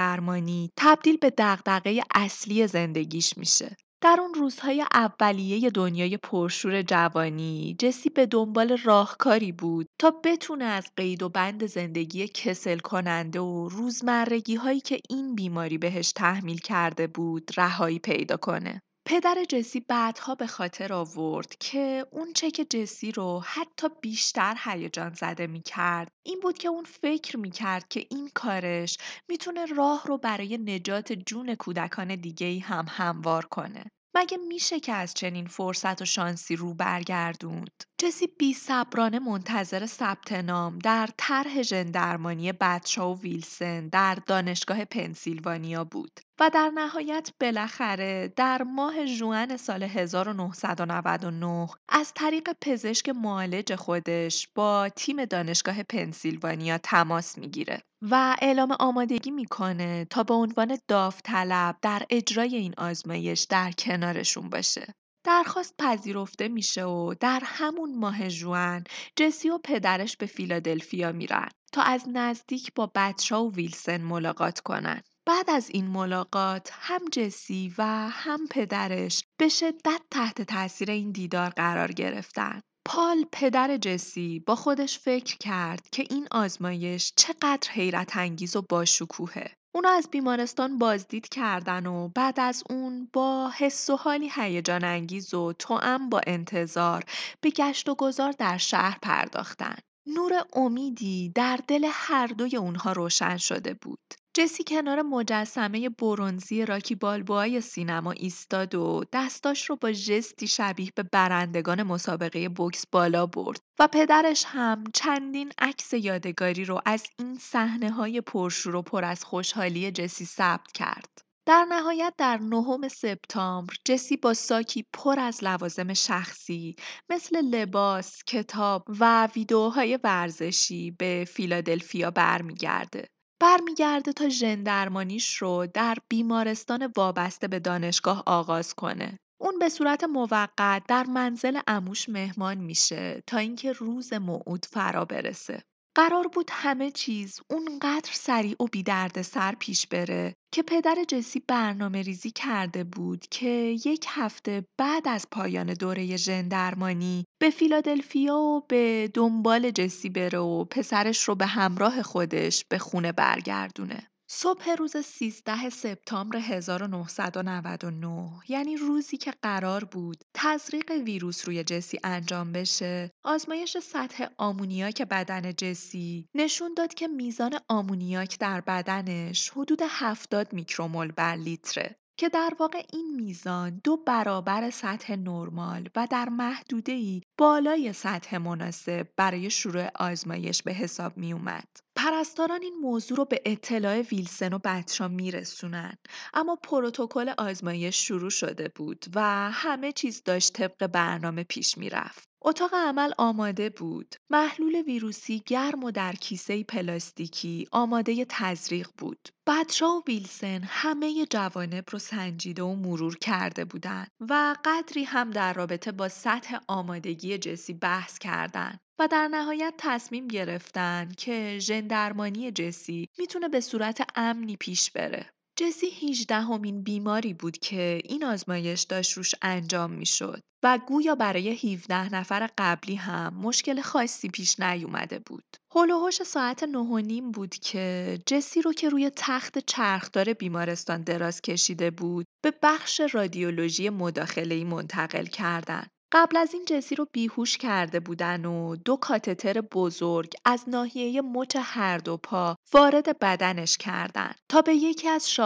تبدیل 0.76 1.16
به 1.16 1.32
دغدغه 1.38 2.02
اصلی 2.14 2.66
زندگیش 2.66 3.38
میشه. 3.38 3.76
در 4.00 4.16
اون 4.20 4.34
روزهای 4.34 4.84
اولیه 4.94 5.70
دنیای 5.70 6.16
پرشور 6.16 6.82
جوانی 6.82 7.76
جسی 7.78 8.10
به 8.10 8.26
دنبال 8.26 8.76
راهکاری 8.76 9.52
بود 9.52 9.86
تا 10.00 10.10
بتونه 10.24 10.64
از 10.64 10.86
قید 10.96 11.22
و 11.22 11.28
بند 11.28 11.66
زندگی 11.66 12.28
کسل 12.28 12.78
کننده 12.78 13.40
و 13.40 13.68
روزمرگی 13.68 14.54
هایی 14.54 14.80
که 14.80 15.00
این 15.10 15.34
بیماری 15.34 15.78
بهش 15.78 16.12
تحمیل 16.12 16.58
کرده 16.58 17.06
بود 17.06 17.50
رهایی 17.56 17.98
پیدا 17.98 18.36
کنه. 18.36 18.80
پدر 19.10 19.44
جسی 19.48 19.80
بعدها 19.80 20.34
به 20.34 20.46
خاطر 20.46 20.92
آورد 20.92 21.56
که 21.60 22.06
اون 22.10 22.32
چه 22.32 22.50
که 22.50 22.64
جسی 22.64 23.12
رو 23.12 23.42
حتی 23.46 23.86
بیشتر 24.02 24.56
هیجان 24.64 25.14
زده 25.14 25.46
می 25.46 25.62
کرد 25.62 26.08
این 26.22 26.40
بود 26.40 26.58
که 26.58 26.68
اون 26.68 26.84
فکر 26.84 27.36
می 27.36 27.50
کرد 27.50 27.88
که 27.88 28.06
این 28.10 28.30
کارش 28.34 28.98
می‌تونه 29.28 29.66
راه 29.66 30.02
رو 30.06 30.18
برای 30.18 30.58
نجات 30.58 31.12
جون 31.12 31.54
کودکان 31.54 32.16
دیگه 32.16 32.60
هم 32.60 32.86
هموار 32.88 33.44
کنه. 33.44 33.84
مگه 34.14 34.36
میشه 34.36 34.80
که 34.80 34.92
از 34.92 35.14
چنین 35.14 35.46
فرصت 35.46 36.02
و 36.02 36.04
شانسی 36.04 36.56
رو 36.56 36.74
برگردوند؟ 36.74 37.84
جسی 37.98 38.26
بی 38.26 38.54
صبرانه 38.54 39.18
منتظر 39.18 39.86
ثبت 39.86 40.32
نام 40.32 40.78
در 40.78 41.08
طرح 41.16 41.62
ژن 41.62 41.90
درمانی 41.90 42.52
بچا 42.52 43.10
و 43.10 43.20
ویلسن 43.20 43.88
در 43.88 44.14
دانشگاه 44.14 44.84
پنسیلوانیا 44.84 45.84
بود 45.84 46.20
و 46.40 46.50
در 46.50 46.70
نهایت 46.74 47.30
بالاخره 47.40 48.32
در 48.36 48.62
ماه 48.62 49.06
ژوئن 49.06 49.56
سال 49.56 49.82
1999 49.82 51.68
از 51.88 52.12
طریق 52.14 52.50
پزشک 52.60 53.08
معالج 53.08 53.74
خودش 53.74 54.48
با 54.54 54.88
تیم 54.88 55.24
دانشگاه 55.24 55.82
پنسیلوانیا 55.82 56.78
تماس 56.78 57.38
می‌گیره 57.38 57.82
و 58.02 58.36
اعلام 58.42 58.72
آمادگی 58.80 59.30
می‌کنه 59.30 60.04
تا 60.04 60.22
به 60.22 60.34
عنوان 60.34 60.78
داوطلب 60.88 61.76
در 61.82 62.02
اجرای 62.10 62.56
این 62.56 62.74
آزمایش 62.78 63.40
در 63.40 63.72
کنارشون 63.72 64.50
باشه. 64.50 64.94
درخواست 65.24 65.74
پذیرفته 65.78 66.48
میشه 66.48 66.84
و 66.84 67.14
در 67.20 67.42
همون 67.44 67.98
ماه 67.98 68.28
جوان 68.28 68.84
جسی 69.16 69.50
و 69.50 69.58
پدرش 69.64 70.16
به 70.16 70.26
فیلادلفیا 70.26 71.12
میرن 71.12 71.48
تا 71.72 71.82
از 71.82 72.04
نزدیک 72.12 72.74
با 72.74 72.92
بچه 72.94 73.36
و 73.36 73.50
ویلسن 73.50 74.00
ملاقات 74.00 74.60
کنن. 74.60 75.02
بعد 75.28 75.50
از 75.50 75.70
این 75.70 75.86
ملاقات 75.86 76.70
هم 76.72 77.00
جسی 77.12 77.74
و 77.78 77.84
هم 78.10 78.46
پدرش 78.50 79.24
به 79.40 79.48
شدت 79.48 80.00
تحت 80.10 80.42
تاثیر 80.42 80.90
این 80.90 81.12
دیدار 81.12 81.50
قرار 81.50 81.92
گرفتن. 81.92 82.60
پال 82.86 83.24
پدر 83.32 83.76
جسی 83.76 84.40
با 84.46 84.54
خودش 84.54 84.98
فکر 84.98 85.36
کرد 85.36 85.88
که 85.92 86.04
این 86.10 86.28
آزمایش 86.30 87.12
چقدر 87.16 87.70
حیرت 87.70 88.16
انگیز 88.16 88.56
و 88.56 88.62
باشکوهه. 88.68 89.50
اونا 89.74 89.90
از 89.90 90.08
بیمارستان 90.10 90.78
بازدید 90.78 91.28
کردن 91.28 91.86
و 91.86 92.08
بعد 92.08 92.40
از 92.40 92.64
اون 92.70 93.08
با 93.12 93.50
حس 93.56 93.90
و 93.90 93.96
حالی 93.96 94.30
هیجان 94.34 94.84
انگیز 94.84 95.34
و 95.34 95.52
توأم 95.52 96.08
با 96.08 96.20
انتظار 96.26 97.04
به 97.40 97.50
گشت 97.50 97.88
و 97.88 97.94
گذار 97.94 98.32
در 98.32 98.56
شهر 98.56 98.98
پرداختن. 99.02 99.76
نور 100.14 100.32
امیدی 100.52 101.32
در 101.34 101.58
دل 101.68 101.88
هر 101.92 102.26
دوی 102.26 102.56
اونها 102.56 102.92
روشن 102.92 103.36
شده 103.36 103.74
بود. 103.74 104.14
جسی 104.34 104.64
کنار 104.64 105.02
مجسمه 105.02 105.88
برونزی 105.88 106.66
راکی 106.66 106.94
بالبوهای 106.94 107.60
سینما 107.60 108.12
ایستاد 108.12 108.74
و 108.74 109.04
دستاش 109.12 109.70
رو 109.70 109.76
با 109.76 109.92
ژستی 109.92 110.46
شبیه 110.46 110.92
به 110.94 111.02
برندگان 111.02 111.82
مسابقه 111.82 112.48
بوکس 112.48 112.86
بالا 112.86 113.26
برد 113.26 113.60
و 113.78 113.88
پدرش 113.88 114.44
هم 114.46 114.84
چندین 114.94 115.52
عکس 115.58 115.92
یادگاری 115.92 116.64
رو 116.64 116.80
از 116.86 117.06
این 117.18 117.38
صحنه 117.38 117.90
های 117.90 118.20
پرشور 118.20 118.76
و 118.76 118.82
پر 118.82 119.04
از 119.04 119.24
خوشحالی 119.24 119.90
جسی 119.90 120.24
ثبت 120.24 120.72
کرد. 120.72 121.27
در 121.48 121.66
نهایت 121.68 122.14
در 122.18 122.38
نهم 122.38 122.88
سپتامبر 122.88 123.74
جسی 123.84 124.16
با 124.16 124.34
ساکی 124.34 124.84
پر 124.92 125.20
از 125.20 125.44
لوازم 125.44 125.94
شخصی 125.94 126.76
مثل 127.10 127.40
لباس، 127.44 128.24
کتاب 128.26 128.84
و 129.00 129.26
ویدیوهای 129.26 129.98
ورزشی 130.04 130.90
به 130.90 131.24
فیلادلفیا 131.28 132.10
برمیگرده. 132.10 133.08
برمیگرده 133.40 134.12
تا 134.12 134.28
ژندرمانیش 134.28 135.36
رو 135.36 135.66
در 135.74 135.96
بیمارستان 136.08 136.92
وابسته 136.96 137.48
به 137.48 137.58
دانشگاه 137.58 138.22
آغاز 138.26 138.74
کنه. 138.74 139.18
اون 139.40 139.58
به 139.58 139.68
صورت 139.68 140.04
موقت 140.04 140.82
در 140.88 141.04
منزل 141.04 141.60
اموش 141.66 142.08
مهمان 142.08 142.58
میشه 142.58 143.22
تا 143.26 143.38
اینکه 143.38 143.72
روز 143.72 144.12
موعود 144.12 144.66
فرا 144.66 145.04
برسه. 145.04 145.62
قرار 145.98 146.28
بود 146.28 146.50
همه 146.52 146.90
چیز 146.90 147.40
اونقدر 147.50 148.10
سریع 148.12 148.56
و 148.60 148.66
بی 148.66 148.84
سر 149.22 149.54
پیش 149.54 149.86
بره 149.86 150.34
که 150.52 150.62
پدر 150.62 151.04
جسی 151.08 151.42
برنامه 151.48 152.02
ریزی 152.02 152.30
کرده 152.30 152.84
بود 152.84 153.26
که 153.30 153.48
یک 153.84 154.06
هفته 154.08 154.64
بعد 154.80 155.08
از 155.08 155.26
پایان 155.30 155.66
دوره 155.66 156.16
ژندرمانی 156.16 157.24
به 157.40 157.50
فیلادلفیا 157.50 158.36
و 158.36 158.60
به 158.68 159.10
دنبال 159.14 159.70
جسی 159.70 160.08
بره 160.08 160.38
و 160.38 160.64
پسرش 160.64 161.22
رو 161.22 161.34
به 161.34 161.46
همراه 161.46 162.02
خودش 162.02 162.64
به 162.70 162.78
خونه 162.78 163.12
برگردونه. 163.12 164.10
صبح 164.30 164.70
روز 164.70 164.96
13 164.96 165.70
سپتامبر 165.70 166.38
1999 166.38 168.30
یعنی 168.48 168.76
روزی 168.76 169.16
که 169.16 169.32
قرار 169.42 169.84
بود 169.84 170.24
تزریق 170.34 170.90
ویروس 170.90 171.46
روی 171.46 171.64
جسی 171.64 172.00
انجام 172.04 172.52
بشه 172.52 173.10
آزمایش 173.24 173.78
سطح 173.78 174.26
آمونیاک 174.38 175.02
بدن 175.02 175.52
جسی 175.52 176.28
نشون 176.34 176.74
داد 176.74 176.94
که 176.94 177.08
میزان 177.08 177.58
آمونیاک 177.68 178.38
در 178.38 178.60
بدنش 178.60 179.50
حدود 179.50 179.82
70 179.88 180.52
میکرومول 180.52 181.12
بر 181.12 181.36
لیتره. 181.36 181.96
که 182.18 182.28
در 182.28 182.52
واقع 182.58 182.82
این 182.92 183.14
میزان 183.14 183.80
دو 183.84 183.96
برابر 183.96 184.70
سطح 184.70 185.16
نرمال 185.16 185.88
و 185.96 186.06
در 186.10 186.28
محدوده 186.28 186.92
ای 186.92 187.22
بالای 187.38 187.92
سطح 187.92 188.38
مناسب 188.38 189.08
برای 189.16 189.50
شروع 189.50 189.88
آزمایش 189.94 190.62
به 190.62 190.72
حساب 190.72 191.16
می 191.16 191.32
اومد. 191.32 191.68
پرستاران 191.96 192.62
این 192.62 192.74
موضوع 192.82 193.18
رو 193.18 193.24
به 193.24 193.42
اطلاع 193.44 194.00
ویلسن 194.00 194.52
و 194.52 194.58
بچه 194.64 195.08
میرسونن 195.08 195.98
اما 196.34 196.56
پروتکل 196.56 197.34
آزمایش 197.38 198.06
شروع 198.06 198.30
شده 198.30 198.68
بود 198.68 199.04
و 199.14 199.50
همه 199.52 199.92
چیز 199.92 200.22
داشت 200.24 200.52
طبق 200.52 200.86
برنامه 200.86 201.44
پیش 201.44 201.78
می‌رفت. 201.78 202.27
اتاق 202.42 202.74
عمل 202.74 203.12
آماده 203.18 203.70
بود. 203.70 204.14
محلول 204.30 204.82
ویروسی 204.82 205.42
گرم 205.46 205.84
و 205.84 205.90
در 205.90 206.12
کیسه 206.12 206.64
پلاستیکی 206.64 207.68
آماده 207.72 208.24
تزریق 208.28 208.88
بود. 208.98 209.28
بچه 209.46 209.86
و 209.86 210.02
ویلسن 210.06 210.60
همه 210.64 211.26
جوانب 211.30 211.84
رو 211.90 211.98
سنجیده 211.98 212.62
و 212.62 212.74
مرور 212.74 213.18
کرده 213.18 213.64
بودند 213.64 214.10
و 214.20 214.56
قدری 214.64 215.04
هم 215.04 215.30
در 215.30 215.52
رابطه 215.52 215.92
با 215.92 216.08
سطح 216.08 216.58
آمادگی 216.68 217.38
جسی 217.38 217.74
بحث 217.74 218.18
کردند. 218.18 218.80
و 218.98 219.08
در 219.08 219.28
نهایت 219.28 219.74
تصمیم 219.78 220.28
گرفتن 220.28 221.08
که 221.16 221.58
ژندرمانی 221.58 222.52
جسی 222.52 223.08
می‌تونه 223.18 223.48
به 223.48 223.60
صورت 223.60 224.10
امنی 224.14 224.56
پیش 224.56 224.90
بره. 224.90 225.30
جسی 225.60 225.86
18 225.86 226.34
همین 226.34 226.82
بیماری 226.82 227.34
بود 227.34 227.58
که 227.58 228.00
این 228.04 228.24
آزمایش 228.24 228.82
داشت 228.82 229.12
روش 229.12 229.34
انجام 229.42 229.90
می‌شد 229.90 230.40
و 230.62 230.78
گویا 230.86 231.14
برای 231.14 231.74
17 231.74 232.14
نفر 232.14 232.50
قبلی 232.58 232.94
هم 232.94 233.34
مشکل 233.34 233.80
خاصی 233.80 234.28
پیش 234.28 234.60
نیومده 234.60 235.18
بود. 235.18 235.44
هلوهوش 235.74 236.22
ساعت 236.22 236.62
نه 236.62 236.78
و 236.78 236.98
نیم 236.98 237.30
بود 237.30 237.54
که 237.54 238.18
جسی 238.26 238.62
رو 238.62 238.72
که 238.72 238.88
روی 238.88 239.10
تخت 239.16 239.58
چرخدار 239.58 240.32
بیمارستان 240.32 241.02
دراز 241.02 241.40
کشیده 241.42 241.90
بود 241.90 242.26
به 242.44 242.52
بخش 242.62 243.00
رادیولوژی 243.12 243.90
مداخله‌ای 243.90 244.64
منتقل 244.64 245.26
کردند. 245.26 245.90
قبل 246.12 246.36
از 246.36 246.54
این 246.54 246.64
جسی 246.64 246.94
رو 246.94 247.08
بیهوش 247.12 247.56
کرده 247.56 248.00
بودن 248.00 248.44
و 248.44 248.76
دو 248.76 248.96
کاتتر 248.96 249.60
بزرگ 249.60 250.32
از 250.44 250.68
ناحیه 250.68 251.22
مچ 251.22 251.56
هر 251.60 251.98
دو 251.98 252.16
پا 252.16 252.56
وارد 252.72 253.18
بدنش 253.18 253.76
کردن 253.76 254.32
تا 254.48 254.62
به 254.62 254.74
یکی 254.74 255.08
از 255.08 255.38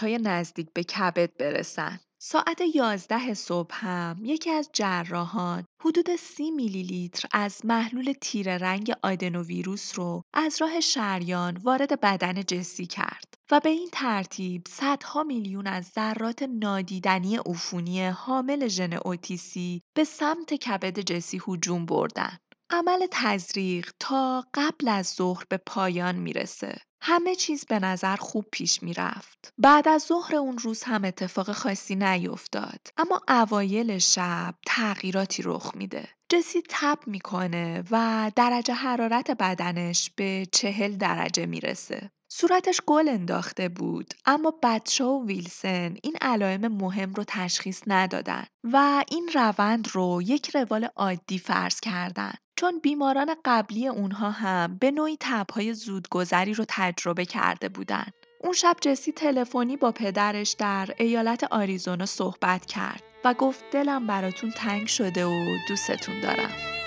های 0.00 0.18
نزدیک 0.18 0.68
به 0.74 0.84
کبد 0.84 1.36
برسن. 1.36 2.00
ساعت 2.22 2.60
11 2.74 3.34
صبح 3.34 3.74
هم 3.74 4.20
یکی 4.22 4.50
از 4.50 4.70
جراحان 4.72 5.64
حدود 5.82 6.16
30 6.16 6.50
میلی 6.50 6.82
لیتر 6.82 7.28
از 7.32 7.60
محلول 7.64 8.12
تیره 8.20 8.58
رنگ 8.58 8.92
آدنوویروس 9.02 9.98
رو 9.98 10.22
از 10.34 10.56
راه 10.60 10.80
شریان 10.80 11.56
وارد 11.56 12.00
بدن 12.00 12.42
جسی 12.42 12.86
کرد 12.86 13.34
و 13.50 13.60
به 13.60 13.68
این 13.68 13.88
ترتیب 13.92 14.62
صدها 14.68 15.22
میلیون 15.22 15.66
از 15.66 15.84
ذرات 15.84 16.42
نادیدنی 16.42 17.36
عفونی 17.36 18.06
حامل 18.06 18.68
ژن 18.68 18.92
اوتیسی 18.92 19.82
به 19.96 20.04
سمت 20.04 20.54
کبد 20.54 21.00
جسی 21.00 21.40
هجوم 21.48 21.86
بردن. 21.86 22.38
عمل 22.72 23.06
تزریق 23.10 23.92
تا 24.00 24.44
قبل 24.54 24.88
از 24.88 25.06
ظهر 25.06 25.44
به 25.48 25.56
پایان 25.56 26.14
می‌رسه. 26.14 26.76
همه 27.02 27.34
چیز 27.34 27.64
به 27.64 27.78
نظر 27.78 28.16
خوب 28.16 28.44
پیش 28.52 28.82
می‌رفت. 28.82 29.52
بعد 29.58 29.88
از 29.88 30.02
ظهر 30.02 30.36
اون 30.36 30.58
روز 30.58 30.82
هم 30.82 31.04
اتفاق 31.04 31.52
خاصی 31.52 31.94
نیفتاد. 31.94 32.80
اما 32.96 33.20
اوایل 33.28 33.98
شب 33.98 34.54
تغییراتی 34.66 35.42
رخ 35.42 35.72
میده. 35.74 36.08
جسی 36.28 36.62
تب 36.68 36.98
می‌کنه 37.06 37.84
و 37.90 38.30
درجه 38.36 38.74
حرارت 38.74 39.30
بدنش 39.30 40.10
به 40.16 40.46
چهل 40.52 40.96
درجه 40.96 41.46
می‌رسه. 41.46 42.10
صورتش 42.32 42.80
گل 42.86 43.08
انداخته 43.08 43.68
بود 43.68 44.14
اما 44.26 44.54
بچه 44.62 45.04
و 45.04 45.26
ویلسن 45.26 45.94
این 46.02 46.16
علائم 46.20 46.68
مهم 46.68 47.14
رو 47.14 47.24
تشخیص 47.26 47.82
ندادن 47.86 48.44
و 48.64 49.04
این 49.10 49.30
روند 49.34 49.88
رو 49.92 50.22
یک 50.22 50.56
روال 50.56 50.88
عادی 50.96 51.38
فرض 51.38 51.80
کردن 51.80 52.32
چون 52.60 52.78
بیماران 52.78 53.34
قبلی 53.44 53.88
اونها 53.88 54.30
هم 54.30 54.76
به 54.80 54.90
نوعی 54.90 55.16
تبهای 55.20 55.74
زودگذری 55.74 56.54
رو 56.54 56.64
تجربه 56.68 57.24
کرده 57.24 57.68
بودند. 57.68 58.12
اون 58.40 58.52
شب 58.52 58.76
جسی 58.80 59.12
تلفنی 59.12 59.76
با 59.76 59.92
پدرش 59.92 60.52
در 60.52 60.88
ایالت 60.98 61.44
آریزونا 61.44 62.06
صحبت 62.06 62.66
کرد 62.66 63.02
و 63.24 63.34
گفت 63.34 63.64
دلم 63.70 64.06
براتون 64.06 64.50
تنگ 64.50 64.86
شده 64.86 65.26
و 65.26 65.44
دوستتون 65.68 66.20
دارم. 66.20 66.79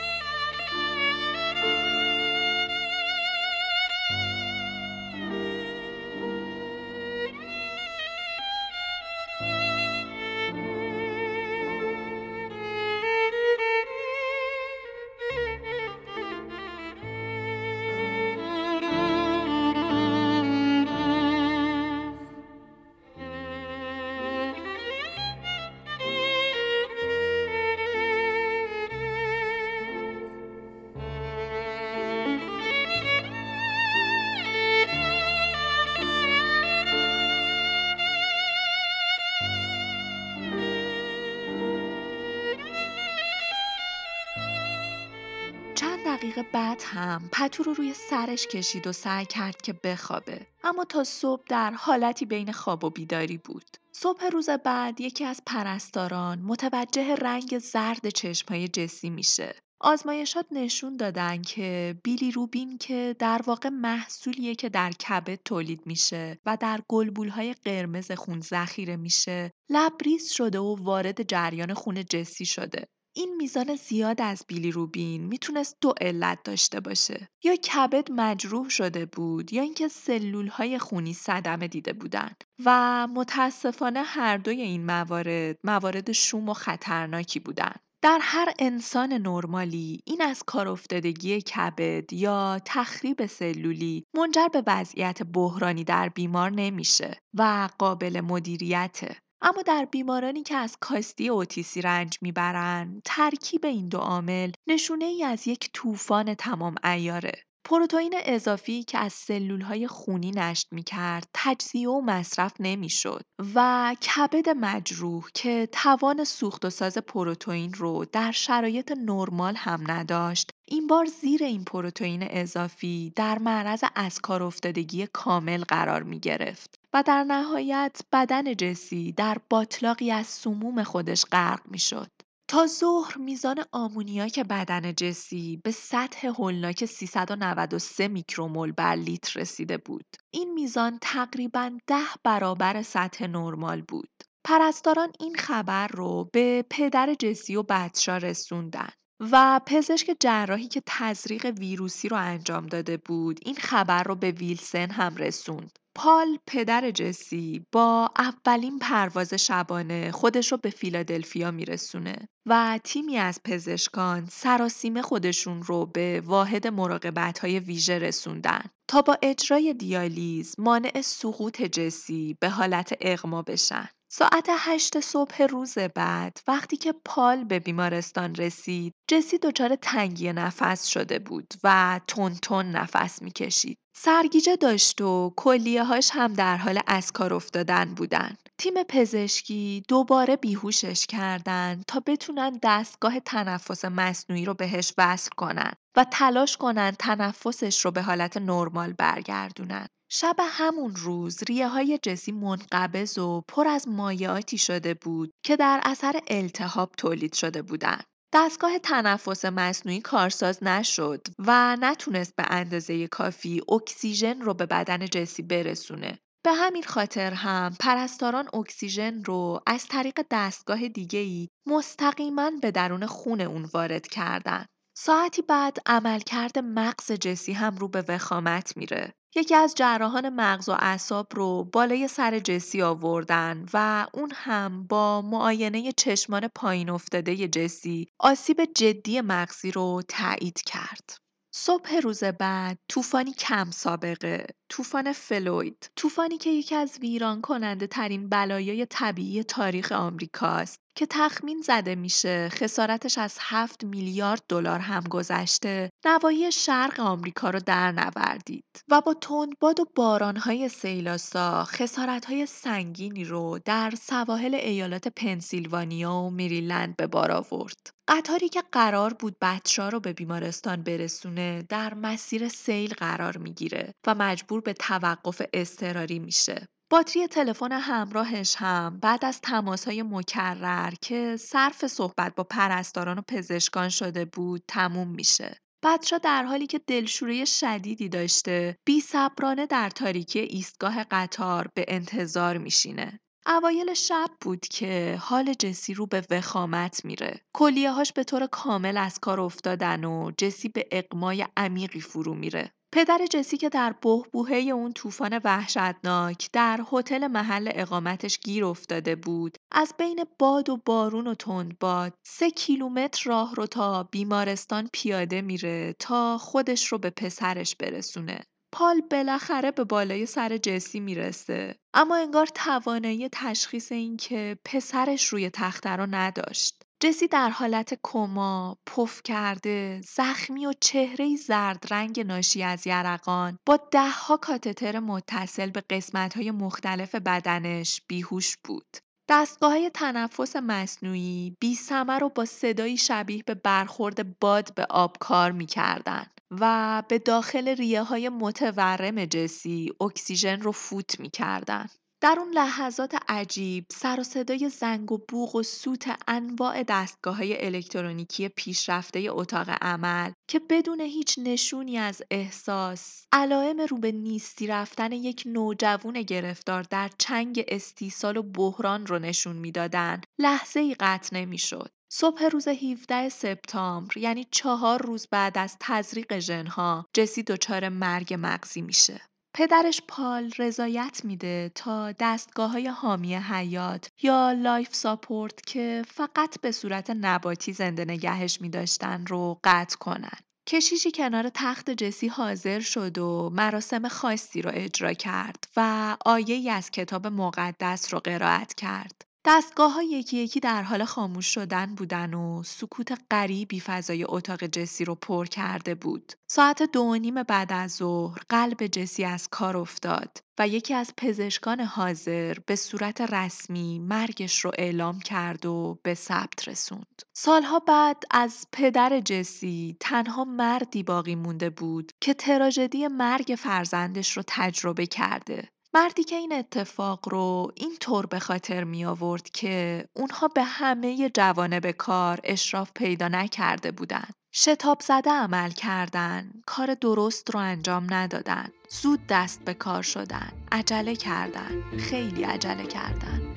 بعد 46.73 46.83
هم 46.85 47.29
پتو 47.31 47.63
رو 47.63 47.73
روی 47.73 47.93
سرش 47.93 48.47
کشید 48.47 48.87
و 48.87 48.91
سعی 48.91 49.25
کرد 49.25 49.61
که 49.61 49.73
بخوابه. 49.73 50.47
اما 50.63 50.85
تا 50.85 51.03
صبح 51.03 51.43
در 51.49 51.71
حالتی 51.71 52.25
بین 52.25 52.51
خواب 52.51 52.83
و 52.83 52.89
بیداری 52.89 53.37
بود. 53.37 53.77
صبح 53.91 54.25
روز 54.25 54.49
بعد 54.49 55.01
یکی 55.01 55.25
از 55.25 55.41
پرستاران 55.45 56.39
متوجه 56.39 57.15
رنگ 57.15 57.59
زرد 57.59 58.09
چشمهای 58.09 58.67
جسی 58.67 59.09
میشه. 59.09 59.55
آزمایشات 59.79 60.45
نشون 60.51 60.97
دادن 60.97 61.41
که 61.41 61.95
بیلی 62.03 62.31
روبین 62.31 62.77
که 62.77 63.15
در 63.19 63.41
واقع 63.45 63.69
محصولیه 63.69 64.55
که 64.55 64.69
در 64.69 64.91
کبد 64.91 65.39
تولید 65.45 65.81
میشه 65.85 66.39
و 66.45 66.57
در 66.57 66.79
گلبولهای 66.87 67.53
قرمز 67.53 68.11
خون 68.11 68.41
ذخیره 68.41 68.95
میشه 68.95 69.51
لبریز 69.69 70.31
شده 70.31 70.59
و 70.59 70.75
وارد 70.83 71.27
جریان 71.27 71.73
خون 71.73 72.05
جسی 72.05 72.45
شده. 72.45 72.87
این 73.15 73.35
میزان 73.37 73.75
زیاد 73.75 74.21
از 74.21 74.45
بیلیروبین 74.47 75.25
می‌تونست 75.25 75.77
دو 75.81 75.93
علت 76.01 76.43
داشته 76.43 76.79
باشه. 76.79 77.29
یا 77.43 77.55
کبد 77.55 78.11
مجروح 78.11 78.69
شده 78.69 79.05
بود 79.05 79.53
یا 79.53 79.61
اینکه 79.61 79.87
سلول 79.87 80.47
های 80.47 80.79
خونی 80.79 81.13
صدمه 81.13 81.67
دیده 81.67 81.93
بودن. 81.93 82.31
و 82.65 83.07
متاسفانه 83.07 84.03
هر 84.03 84.37
دوی 84.37 84.61
این 84.61 84.85
موارد 84.85 85.57
موارد 85.63 86.11
شوم 86.11 86.49
و 86.49 86.53
خطرناکی 86.53 87.39
بودن. 87.39 87.73
در 88.03 88.19
هر 88.21 88.53
انسان 88.59 89.13
نرمالی 89.13 89.99
این 90.05 90.21
از 90.21 90.43
کار 90.43 90.67
افتادگی 90.67 91.41
کبد 91.41 92.13
یا 92.13 92.59
تخریب 92.65 93.25
سلولی 93.25 94.03
منجر 94.13 94.47
به 94.47 94.63
وضعیت 94.67 95.23
بحرانی 95.23 95.83
در 95.83 96.09
بیمار 96.09 96.51
نمیشه 96.51 97.17
و 97.33 97.69
قابل 97.77 98.21
مدیریته. 98.21 99.15
اما 99.45 99.61
در 99.61 99.85
بیمارانی 99.91 100.43
که 100.43 100.55
از 100.55 100.77
کاستی 100.79 101.29
اوتیسی 101.29 101.81
رنج 101.81 102.17
می‌برند 102.21 103.01
ترکیب 103.05 103.65
این 103.65 103.87
دو 103.87 103.97
عامل 103.97 104.51
نشونه 104.67 105.05
ای 105.05 105.23
از 105.23 105.47
یک 105.47 105.69
طوفان 105.73 106.33
تمام 106.33 106.75
ایاره 106.83 107.33
پروتئین 107.65 108.13
اضافی 108.25 108.83
که 108.83 108.97
از 108.97 109.25
های 109.67 109.87
خونی 109.87 110.31
نشت 110.31 110.67
می‌کرد 110.71 111.27
تجزیه 111.33 111.89
و 111.89 112.01
مصرف 112.01 112.53
نمی‌شد 112.59 113.23
و 113.55 113.95
کبد 114.15 114.49
مجروح 114.49 115.23
که 115.33 115.69
توان 115.71 116.23
سوخت 116.23 116.65
و 116.65 116.69
ساز 116.69 116.97
پروتئین 116.97 117.73
رو 117.73 118.05
در 118.05 118.31
شرایط 118.31 118.91
نرمال 118.91 119.55
هم 119.55 119.91
نداشت 119.91 120.51
این 120.65 120.87
بار 120.87 121.05
زیر 121.05 121.43
این 121.43 121.63
پروتئین 121.63 122.23
اضافی 122.29 123.13
در 123.15 123.39
معرض 123.39 123.83
از 123.95 124.19
کار 124.19 124.43
افتادگی 124.43 125.07
کامل 125.13 125.63
قرار 125.63 126.03
می 126.03 126.19
گرفت 126.19 126.82
و 126.93 127.03
در 127.03 127.23
نهایت 127.23 128.01
بدن 128.11 128.55
جسی 128.55 129.11
در 129.11 129.37
باطلاقی 129.49 130.11
از 130.11 130.27
سموم 130.27 130.83
خودش 130.83 131.25
غرق 131.25 131.61
می 131.71 131.79
شد. 131.79 132.11
تا 132.47 132.67
ظهر 132.67 133.17
میزان 133.17 133.63
آمونیاک 133.71 134.39
بدن 134.39 134.93
جسی 134.93 135.61
به 135.63 135.71
سطح 135.71 136.27
هولناک 136.27 136.85
393 136.85 138.07
میکرومول 138.07 138.71
بر 138.71 138.95
لیتر 138.95 139.39
رسیده 139.39 139.77
بود. 139.77 140.05
این 140.33 140.53
میزان 140.53 140.97
تقریبا 141.01 141.71
ده 141.87 142.05
برابر 142.23 142.81
سطح 142.81 143.27
نرمال 143.27 143.81
بود. 143.81 144.09
پرستاران 144.45 145.11
این 145.19 145.35
خبر 145.35 145.87
رو 145.87 146.29
به 146.33 146.65
پدر 146.69 147.13
جسی 147.13 147.55
و 147.55 147.63
بچه 147.69 148.11
رسوندن. 148.11 148.89
و 149.31 149.61
پزشک 149.65 150.15
جراحی 150.19 150.67
که 150.67 150.81
تزریق 150.85 151.45
ویروسی 151.45 152.09
رو 152.09 152.17
انجام 152.17 152.65
داده 152.65 152.97
بود 152.97 153.39
این 153.45 153.55
خبر 153.55 154.03
رو 154.03 154.15
به 154.15 154.31
ویلسن 154.31 154.91
هم 154.91 155.15
رسوند. 155.15 155.79
پال 155.95 156.37
پدر 156.47 156.91
جسی 156.91 157.65
با 157.71 158.11
اولین 158.17 158.79
پرواز 158.79 159.33
شبانه 159.33 160.11
خودش 160.11 160.51
رو 160.51 160.57
به 160.57 160.69
فیلادلفیا 160.69 161.51
میرسونه 161.51 162.27
و 162.45 162.79
تیمی 162.83 163.17
از 163.17 163.39
پزشکان 163.45 164.25
سراسیمه 164.25 165.01
خودشون 165.01 165.63
رو 165.63 165.85
به 165.85 166.21
واحد 166.25 166.67
مراقبت 166.67 167.39
های 167.39 167.59
ویژه 167.59 167.99
رسوندن 167.99 168.63
تا 168.87 169.01
با 169.01 169.17
اجرای 169.21 169.73
دیالیز 169.73 170.55
مانع 170.57 171.01
سقوط 171.01 171.61
جسی 171.61 172.37
به 172.39 172.49
حالت 172.49 172.93
اغما 173.01 173.41
بشن. 173.41 173.89
ساعت 174.15 174.47
هشت 174.49 174.99
صبح 174.99 175.43
روز 175.43 175.77
بعد 175.77 176.37
وقتی 176.47 176.77
که 176.77 176.93
پال 177.05 177.43
به 177.43 177.59
بیمارستان 177.59 178.35
رسید 178.35 178.93
جسی 179.07 179.37
دچار 179.37 179.75
تنگی 179.75 180.33
نفس 180.33 180.85
شده 180.85 181.19
بود 181.19 181.53
و 181.63 181.99
تون 182.07 182.35
تون 182.35 182.65
نفس 182.65 183.21
می‌کشید. 183.21 183.77
سرگیجه 183.95 184.55
داشت 184.55 185.01
و 185.01 185.33
کلیه 185.37 185.83
هاش 185.83 186.09
هم 186.13 186.33
در 186.33 186.57
حال 186.57 186.79
از 186.87 187.11
کار 187.11 187.33
افتادن 187.33 187.85
بودن. 187.85 188.35
تیم 188.57 188.83
پزشکی 188.83 189.83
دوباره 189.87 190.35
بیهوشش 190.35 191.05
کردن 191.05 191.81
تا 191.87 191.99
بتونن 192.05 192.59
دستگاه 192.63 193.19
تنفس 193.19 193.85
مصنوعی 193.85 194.45
رو 194.45 194.53
بهش 194.53 194.93
وصل 194.97 195.29
کنن 195.37 195.71
و 195.97 196.05
تلاش 196.11 196.57
کنن 196.57 196.91
تنفسش 196.99 197.85
رو 197.85 197.91
به 197.91 198.01
حالت 198.01 198.37
نرمال 198.37 198.93
برگردونن. 198.93 199.87
شب 200.15 200.35
همون 200.39 200.95
روز 200.95 201.43
ریه 201.47 201.67
های 201.67 201.99
جسی 202.03 202.31
منقبض 202.31 203.17
و 203.17 203.41
پر 203.47 203.67
از 203.67 203.87
مایعاتی 203.87 204.57
شده 204.57 204.93
بود 204.93 205.31
که 205.45 205.55
در 205.55 205.81
اثر 205.85 206.21
التهاب 206.27 206.91
تولید 206.97 207.33
شده 207.33 207.61
بودند. 207.61 208.03
دستگاه 208.33 208.79
تنفس 208.79 209.45
مصنوعی 209.45 210.01
کارساز 210.01 210.63
نشد 210.63 211.27
و 211.39 211.77
نتونست 211.79 212.35
به 212.35 212.43
اندازه 212.49 213.07
کافی 213.07 213.61
اکسیژن 213.69 214.41
رو 214.41 214.53
به 214.53 214.65
بدن 214.65 215.05
جسی 215.05 215.43
برسونه. 215.43 216.19
به 216.45 216.53
همین 216.53 216.83
خاطر 216.83 217.33
هم 217.33 217.75
پرستاران 217.79 218.49
اکسیژن 218.53 219.23
رو 219.23 219.59
از 219.67 219.87
طریق 219.87 220.19
دستگاه 220.31 220.87
دیگه‌ای 220.87 221.47
مستقیما 221.67 222.51
به 222.61 222.71
درون 222.71 223.05
خون 223.05 223.41
اون 223.41 223.69
وارد 223.73 224.07
کردن. 224.07 224.65
ساعتی 224.95 225.41
بعد 225.41 225.77
عملکرد 225.85 226.59
مغز 226.59 227.11
جسی 227.11 227.53
هم 227.53 227.75
رو 227.77 227.87
به 227.87 228.05
وخامت 228.07 228.77
میره. 228.77 229.13
یکی 229.35 229.55
از 229.55 229.75
جراحان 229.75 230.29
مغز 230.29 230.69
و 230.69 230.71
اعصاب 230.79 231.27
رو 231.35 231.63
بالای 231.63 232.07
سر 232.07 232.39
جسی 232.39 232.81
آوردن 232.81 233.65
و 233.73 234.07
اون 234.13 234.31
هم 234.35 234.87
با 234.87 235.21
معاینه 235.21 235.91
چشمان 235.91 236.47
پایین 236.47 236.89
افتاده 236.89 237.47
جسی 237.47 238.07
آسیب 238.19 238.65
جدی 238.75 239.21
مغزی 239.21 239.71
رو 239.71 240.01
تایید 240.07 240.61
کرد. 240.61 241.17
صبح 241.55 241.95
روز 241.95 242.23
بعد 242.23 242.77
طوفانی 242.89 243.33
کم 243.33 243.71
سابقه 243.71 244.47
طوفان 244.73 245.11
فلوید 245.11 245.89
طوفانی 245.95 246.37
که 246.37 246.49
یکی 246.49 246.75
از 246.75 246.97
ویران 247.01 247.41
کننده 247.41 247.87
ترین 247.87 248.29
بلایای 248.29 248.85
طبیعی 248.85 249.43
تاریخ 249.43 249.91
آمریکاست 249.91 250.83
که 250.95 251.05
تخمین 251.09 251.61
زده 251.61 251.95
میشه. 251.95 252.49
خسارتش 252.49 253.17
از 253.17 253.37
7 253.39 253.83
میلیارد 253.83 254.43
دلار 254.49 254.79
هم 254.79 255.03
گذشته. 255.03 255.89
نواحی 256.05 256.51
شرق 256.51 256.99
آمریکا 256.99 257.49
رو 257.49 257.59
در 257.59 257.91
نوردید. 257.91 258.65
و 258.89 259.01
با 259.01 259.13
تندباد 259.13 259.79
و 259.79 259.85
بارانهای 259.95 260.69
سیلاسا 260.69 261.63
خسارتهای 261.63 262.45
سنگینی 262.45 263.23
رو 263.23 263.59
در 263.65 263.93
سواحل 264.01 264.55
ایالات 264.55 265.07
پنسیلوانیا 265.07 266.13
و 266.13 266.29
مریلند 266.29 266.95
به 266.95 267.07
بار 267.07 267.31
آورد. 267.31 267.93
قطاری 268.07 268.49
که 268.49 268.63
قرار 268.71 269.13
بود 269.13 269.35
بچه 269.41 269.83
رو 269.83 269.99
به 269.99 270.13
بیمارستان 270.13 270.83
برسونه 270.83 271.63
در 271.69 271.93
مسیر 271.93 272.49
سیل 272.49 272.93
قرار 272.93 273.37
می‌گیره 273.37 273.93
و 274.07 274.15
مجبور 274.15 274.61
به 274.63 274.73
توقف 274.73 275.41
اضطراری 275.53 276.19
میشه. 276.19 276.67
باتری 276.91 277.27
تلفن 277.27 277.71
همراهش 277.71 278.55
هم 278.57 278.99
بعد 278.99 279.25
از 279.25 279.41
تماسهای 279.41 280.03
مکرر 280.03 280.93
که 281.01 281.37
صرف 281.37 281.87
صحبت 281.87 282.35
با 282.35 282.43
پرستاران 282.43 283.17
و 283.17 283.21
پزشکان 283.27 283.89
شده 283.89 284.25
بود 284.25 284.63
تموم 284.67 285.07
میشه. 285.07 285.57
بچه 285.83 286.19
در 286.19 286.43
حالی 286.43 286.67
که 286.67 286.79
دلشوره 286.87 287.45
شدیدی 287.45 288.09
داشته 288.09 288.77
بی 288.85 289.01
صبرانه 289.01 289.65
در 289.65 289.89
تاریکی 289.89 290.39
ایستگاه 290.39 291.03
قطار 291.03 291.67
به 291.75 291.85
انتظار 291.87 292.57
میشینه. 292.57 293.19
اوایل 293.47 293.93
شب 293.93 294.29
بود 294.41 294.59
که 294.59 295.17
حال 295.21 295.53
جسی 295.53 295.93
رو 295.93 296.05
به 296.05 296.23
وخامت 296.29 297.05
میره. 297.05 297.41
کلیه 297.55 297.91
هاش 297.91 298.13
به 298.13 298.23
طور 298.23 298.47
کامل 298.47 298.97
از 298.97 299.19
کار 299.19 299.39
افتادن 299.39 300.03
و 300.03 300.31
جسی 300.37 300.69
به 300.69 300.87
اقمای 300.91 301.45
عمیقی 301.57 302.01
فرو 302.01 302.33
میره. 302.33 302.71
پدر 302.95 303.25
جسی 303.31 303.57
که 303.57 303.69
در 303.69 303.95
بهبوهه 304.01 304.55
اون 304.55 304.93
طوفان 304.93 305.41
وحشتناک 305.43 306.49
در 306.53 306.79
هتل 306.91 307.27
محل 307.27 307.69
اقامتش 307.73 308.39
گیر 308.39 308.65
افتاده 308.65 309.15
بود 309.15 309.57
از 309.71 309.93
بین 309.97 310.25
باد 310.39 310.69
و 310.69 310.77
بارون 310.85 311.27
و 311.27 311.35
تند 311.35 311.79
باد 311.79 312.13
سه 312.25 312.51
کیلومتر 312.51 313.29
راه 313.29 313.55
رو 313.55 313.67
تا 313.67 314.03
بیمارستان 314.03 314.89
پیاده 314.93 315.41
میره 315.41 315.95
تا 315.99 316.37
خودش 316.37 316.87
رو 316.87 316.97
به 316.97 317.09
پسرش 317.09 317.75
برسونه. 317.75 318.39
پال 318.73 319.01
بالاخره 319.11 319.71
به 319.71 319.83
بالای 319.83 320.25
سر 320.25 320.57
جسی 320.57 320.99
می‌رسه. 320.99 321.75
اما 321.93 322.15
انگار 322.15 322.47
توانایی 322.47 323.29
تشخیص 323.31 323.91
این 323.91 324.17
که 324.17 324.57
پسرش 324.65 325.25
روی 325.25 325.49
تخته 325.49 325.89
رو 325.89 326.07
نداشت. 326.11 326.82
جسی 327.03 327.27
در 327.27 327.49
حالت 327.49 327.99
کما، 328.03 328.77
پف 328.85 329.21
کرده، 329.23 330.01
زخمی 330.01 330.65
و 330.65 330.73
چهره 330.79 331.35
زرد 331.35 331.85
رنگ 331.91 332.19
ناشی 332.19 332.63
از 332.63 332.87
یرقان 332.87 333.59
با 333.65 333.79
دهها 333.91 334.37
کاتتر 334.37 334.99
متصل 334.99 335.69
به 335.69 335.81
قسمت‌های 335.89 336.51
مختلف 336.51 337.15
بدنش 337.15 338.01
بیهوش 338.07 338.57
بود. 338.63 338.97
دستگاه 339.29 339.89
تنفس 339.89 340.55
مصنوعی 340.55 341.57
بی 341.59 341.77
رو 342.19 342.29
با 342.29 342.45
صدایی 342.45 342.97
شبیه 342.97 343.43
به 343.45 343.53
برخورد 343.53 344.39
باد 344.39 344.73
به 344.75 344.85
آب 344.89 345.17
کار 345.19 345.51
می‌کردن 345.51 346.25
و 346.51 347.03
به 347.09 347.19
داخل 347.19 347.67
ریه 347.67 348.03
های 348.03 348.29
متورم 348.29 349.25
جسی 349.25 349.93
اکسیژن 350.01 350.61
رو 350.61 350.71
فوت 350.71 351.19
می‌کردن. 351.19 351.89
در 352.23 352.37
اون 352.39 352.53
لحظات 352.53 353.15
عجیب 353.27 353.85
سر 353.91 354.19
و 354.19 354.23
صدای 354.23 354.69
زنگ 354.69 355.11
و 355.11 355.17
بوغ 355.27 355.55
و 355.55 355.63
سوت 355.63 356.15
انواع 356.27 356.83
دستگاه 356.83 357.37
های 357.37 357.65
الکترونیکی 357.65 358.49
پیشرفته 358.49 359.27
اتاق 359.29 359.69
عمل 359.81 360.31
که 360.47 360.59
بدون 360.69 361.01
هیچ 361.01 361.39
نشونی 361.39 361.97
از 361.97 362.21
احساس 362.31 363.25
علائم 363.31 363.81
رو 363.81 363.97
به 363.97 364.11
نیستی 364.11 364.67
رفتن 364.67 365.11
یک 365.11 365.43
نوجوان 365.45 366.21
گرفتار 366.21 366.83
در 366.83 367.09
چنگ 367.17 367.63
استیصال 367.67 368.37
و 368.37 368.43
بحران 368.43 369.05
رو 369.05 369.19
نشون 369.19 369.55
می‌دادن 369.55 370.21
لحظه 370.39 370.79
ای 370.79 370.95
قطع 370.99 371.35
نمی‌شد 371.35 371.89
صبح 372.11 372.43
روز 372.43 372.67
17 372.67 373.29
سپتامبر 373.29 374.17
یعنی 374.17 374.47
چهار 374.51 375.01
روز 375.01 375.27
بعد 375.31 375.57
از 375.57 375.77
تزریق 375.79 376.39
ژنها 376.39 377.05
جسی 377.13 377.43
دچار 377.43 377.89
مرگ 377.89 378.35
مغزی 378.39 378.81
میشه. 378.81 379.21
پدرش 379.55 380.01
پال 380.07 380.51
رضایت 380.59 381.21
میده 381.23 381.71
تا 381.75 382.11
دستگاه 382.11 382.71
های 382.71 382.87
حامی 382.87 383.35
حیات 383.35 384.09
یا 384.21 384.51
life 384.51 384.95
support 384.95 385.65
که 385.65 386.01
فقط 386.07 386.61
به 386.61 386.71
صورت 386.71 387.09
نباتی 387.09 387.73
زنده 387.73 388.05
نگهش 388.05 388.61
میداشتن 388.61 389.25
رو 389.25 389.59
قطع 389.63 389.97
کنن. 389.97 390.37
کشیشی 390.67 391.11
کنار 391.11 391.49
تخت 391.53 391.89
جسی 391.89 392.27
حاضر 392.27 392.79
شد 392.79 393.17
و 393.17 393.49
مراسم 393.53 394.07
خاصی 394.07 394.61
رو 394.61 394.71
اجرا 394.73 395.13
کرد 395.13 395.63
و 395.77 396.17
آیه 396.25 396.71
از 396.71 396.91
کتاب 396.91 397.27
مقدس 397.27 398.13
رو 398.13 398.19
قرائت 398.19 398.73
کرد. 398.73 399.32
دستگاه 399.45 399.93
ها 399.93 400.03
یکی 400.03 400.37
یکی 400.37 400.59
در 400.59 400.83
حال 400.83 401.05
خاموش 401.05 401.53
شدن 401.53 401.95
بودن 401.95 402.33
و 402.33 402.63
سکوت 402.63 403.17
غریبی 403.31 403.79
فضای 403.79 404.25
اتاق 404.29 404.63
جسی 404.65 405.05
رو 405.05 405.15
پر 405.15 405.45
کرده 405.45 405.95
بود. 405.95 406.33
ساعت 406.47 406.83
دو 406.83 407.15
نیم 407.15 407.43
بعد 407.43 407.73
از 407.73 407.91
ظهر 407.91 408.41
قلب 408.49 408.87
جسی 408.87 409.23
از 409.23 409.47
کار 409.47 409.77
افتاد 409.77 410.37
و 410.59 410.67
یکی 410.67 410.93
از 410.93 411.13
پزشکان 411.17 411.79
حاضر 411.79 412.57
به 412.65 412.75
صورت 412.75 413.21
رسمی 413.21 413.99
مرگش 413.99 414.59
رو 414.59 414.71
اعلام 414.77 415.19
کرد 415.19 415.65
و 415.65 415.99
به 416.03 416.13
ثبت 416.13 416.67
رسوند. 416.67 417.21
سالها 417.33 417.79
بعد 417.79 418.23
از 418.31 418.67
پدر 418.71 419.19
جسی 419.19 419.97
تنها 419.99 420.43
مردی 420.43 421.03
باقی 421.03 421.35
مونده 421.35 421.69
بود 421.69 422.11
که 422.21 422.33
تراژدی 422.33 423.07
مرگ 423.07 423.55
فرزندش 423.59 424.37
رو 424.37 424.43
تجربه 424.47 425.05
کرده. 425.05 425.69
مردی 425.95 426.23
که 426.23 426.35
این 426.35 426.53
اتفاق 426.53 427.29
رو 427.29 427.71
طور 427.99 428.25
به 428.25 428.39
خاطر 428.39 428.83
می 428.83 429.05
آورد 429.05 429.49
که 429.49 430.05
اونها 430.13 430.47
به 430.47 430.63
همه 430.63 431.29
جوانب 431.29 431.91
کار 431.91 432.39
اشراف 432.43 432.91
پیدا 432.95 433.27
نکرده 433.27 433.91
بودند. 433.91 434.33
شتاب 434.51 435.01
زده 435.01 435.31
عمل 435.31 435.69
کردن، 435.69 436.51
کار 436.65 436.93
درست 436.93 437.51
رو 437.51 437.59
انجام 437.59 438.13
ندادن، 438.13 438.69
زود 438.89 439.19
دست 439.29 439.61
به 439.65 439.73
کار 439.73 440.01
شدن، 440.01 440.51
عجله 440.71 441.15
کردن، 441.15 441.97
خیلی 441.99 442.43
عجله 442.43 442.87
کردن. 442.87 443.52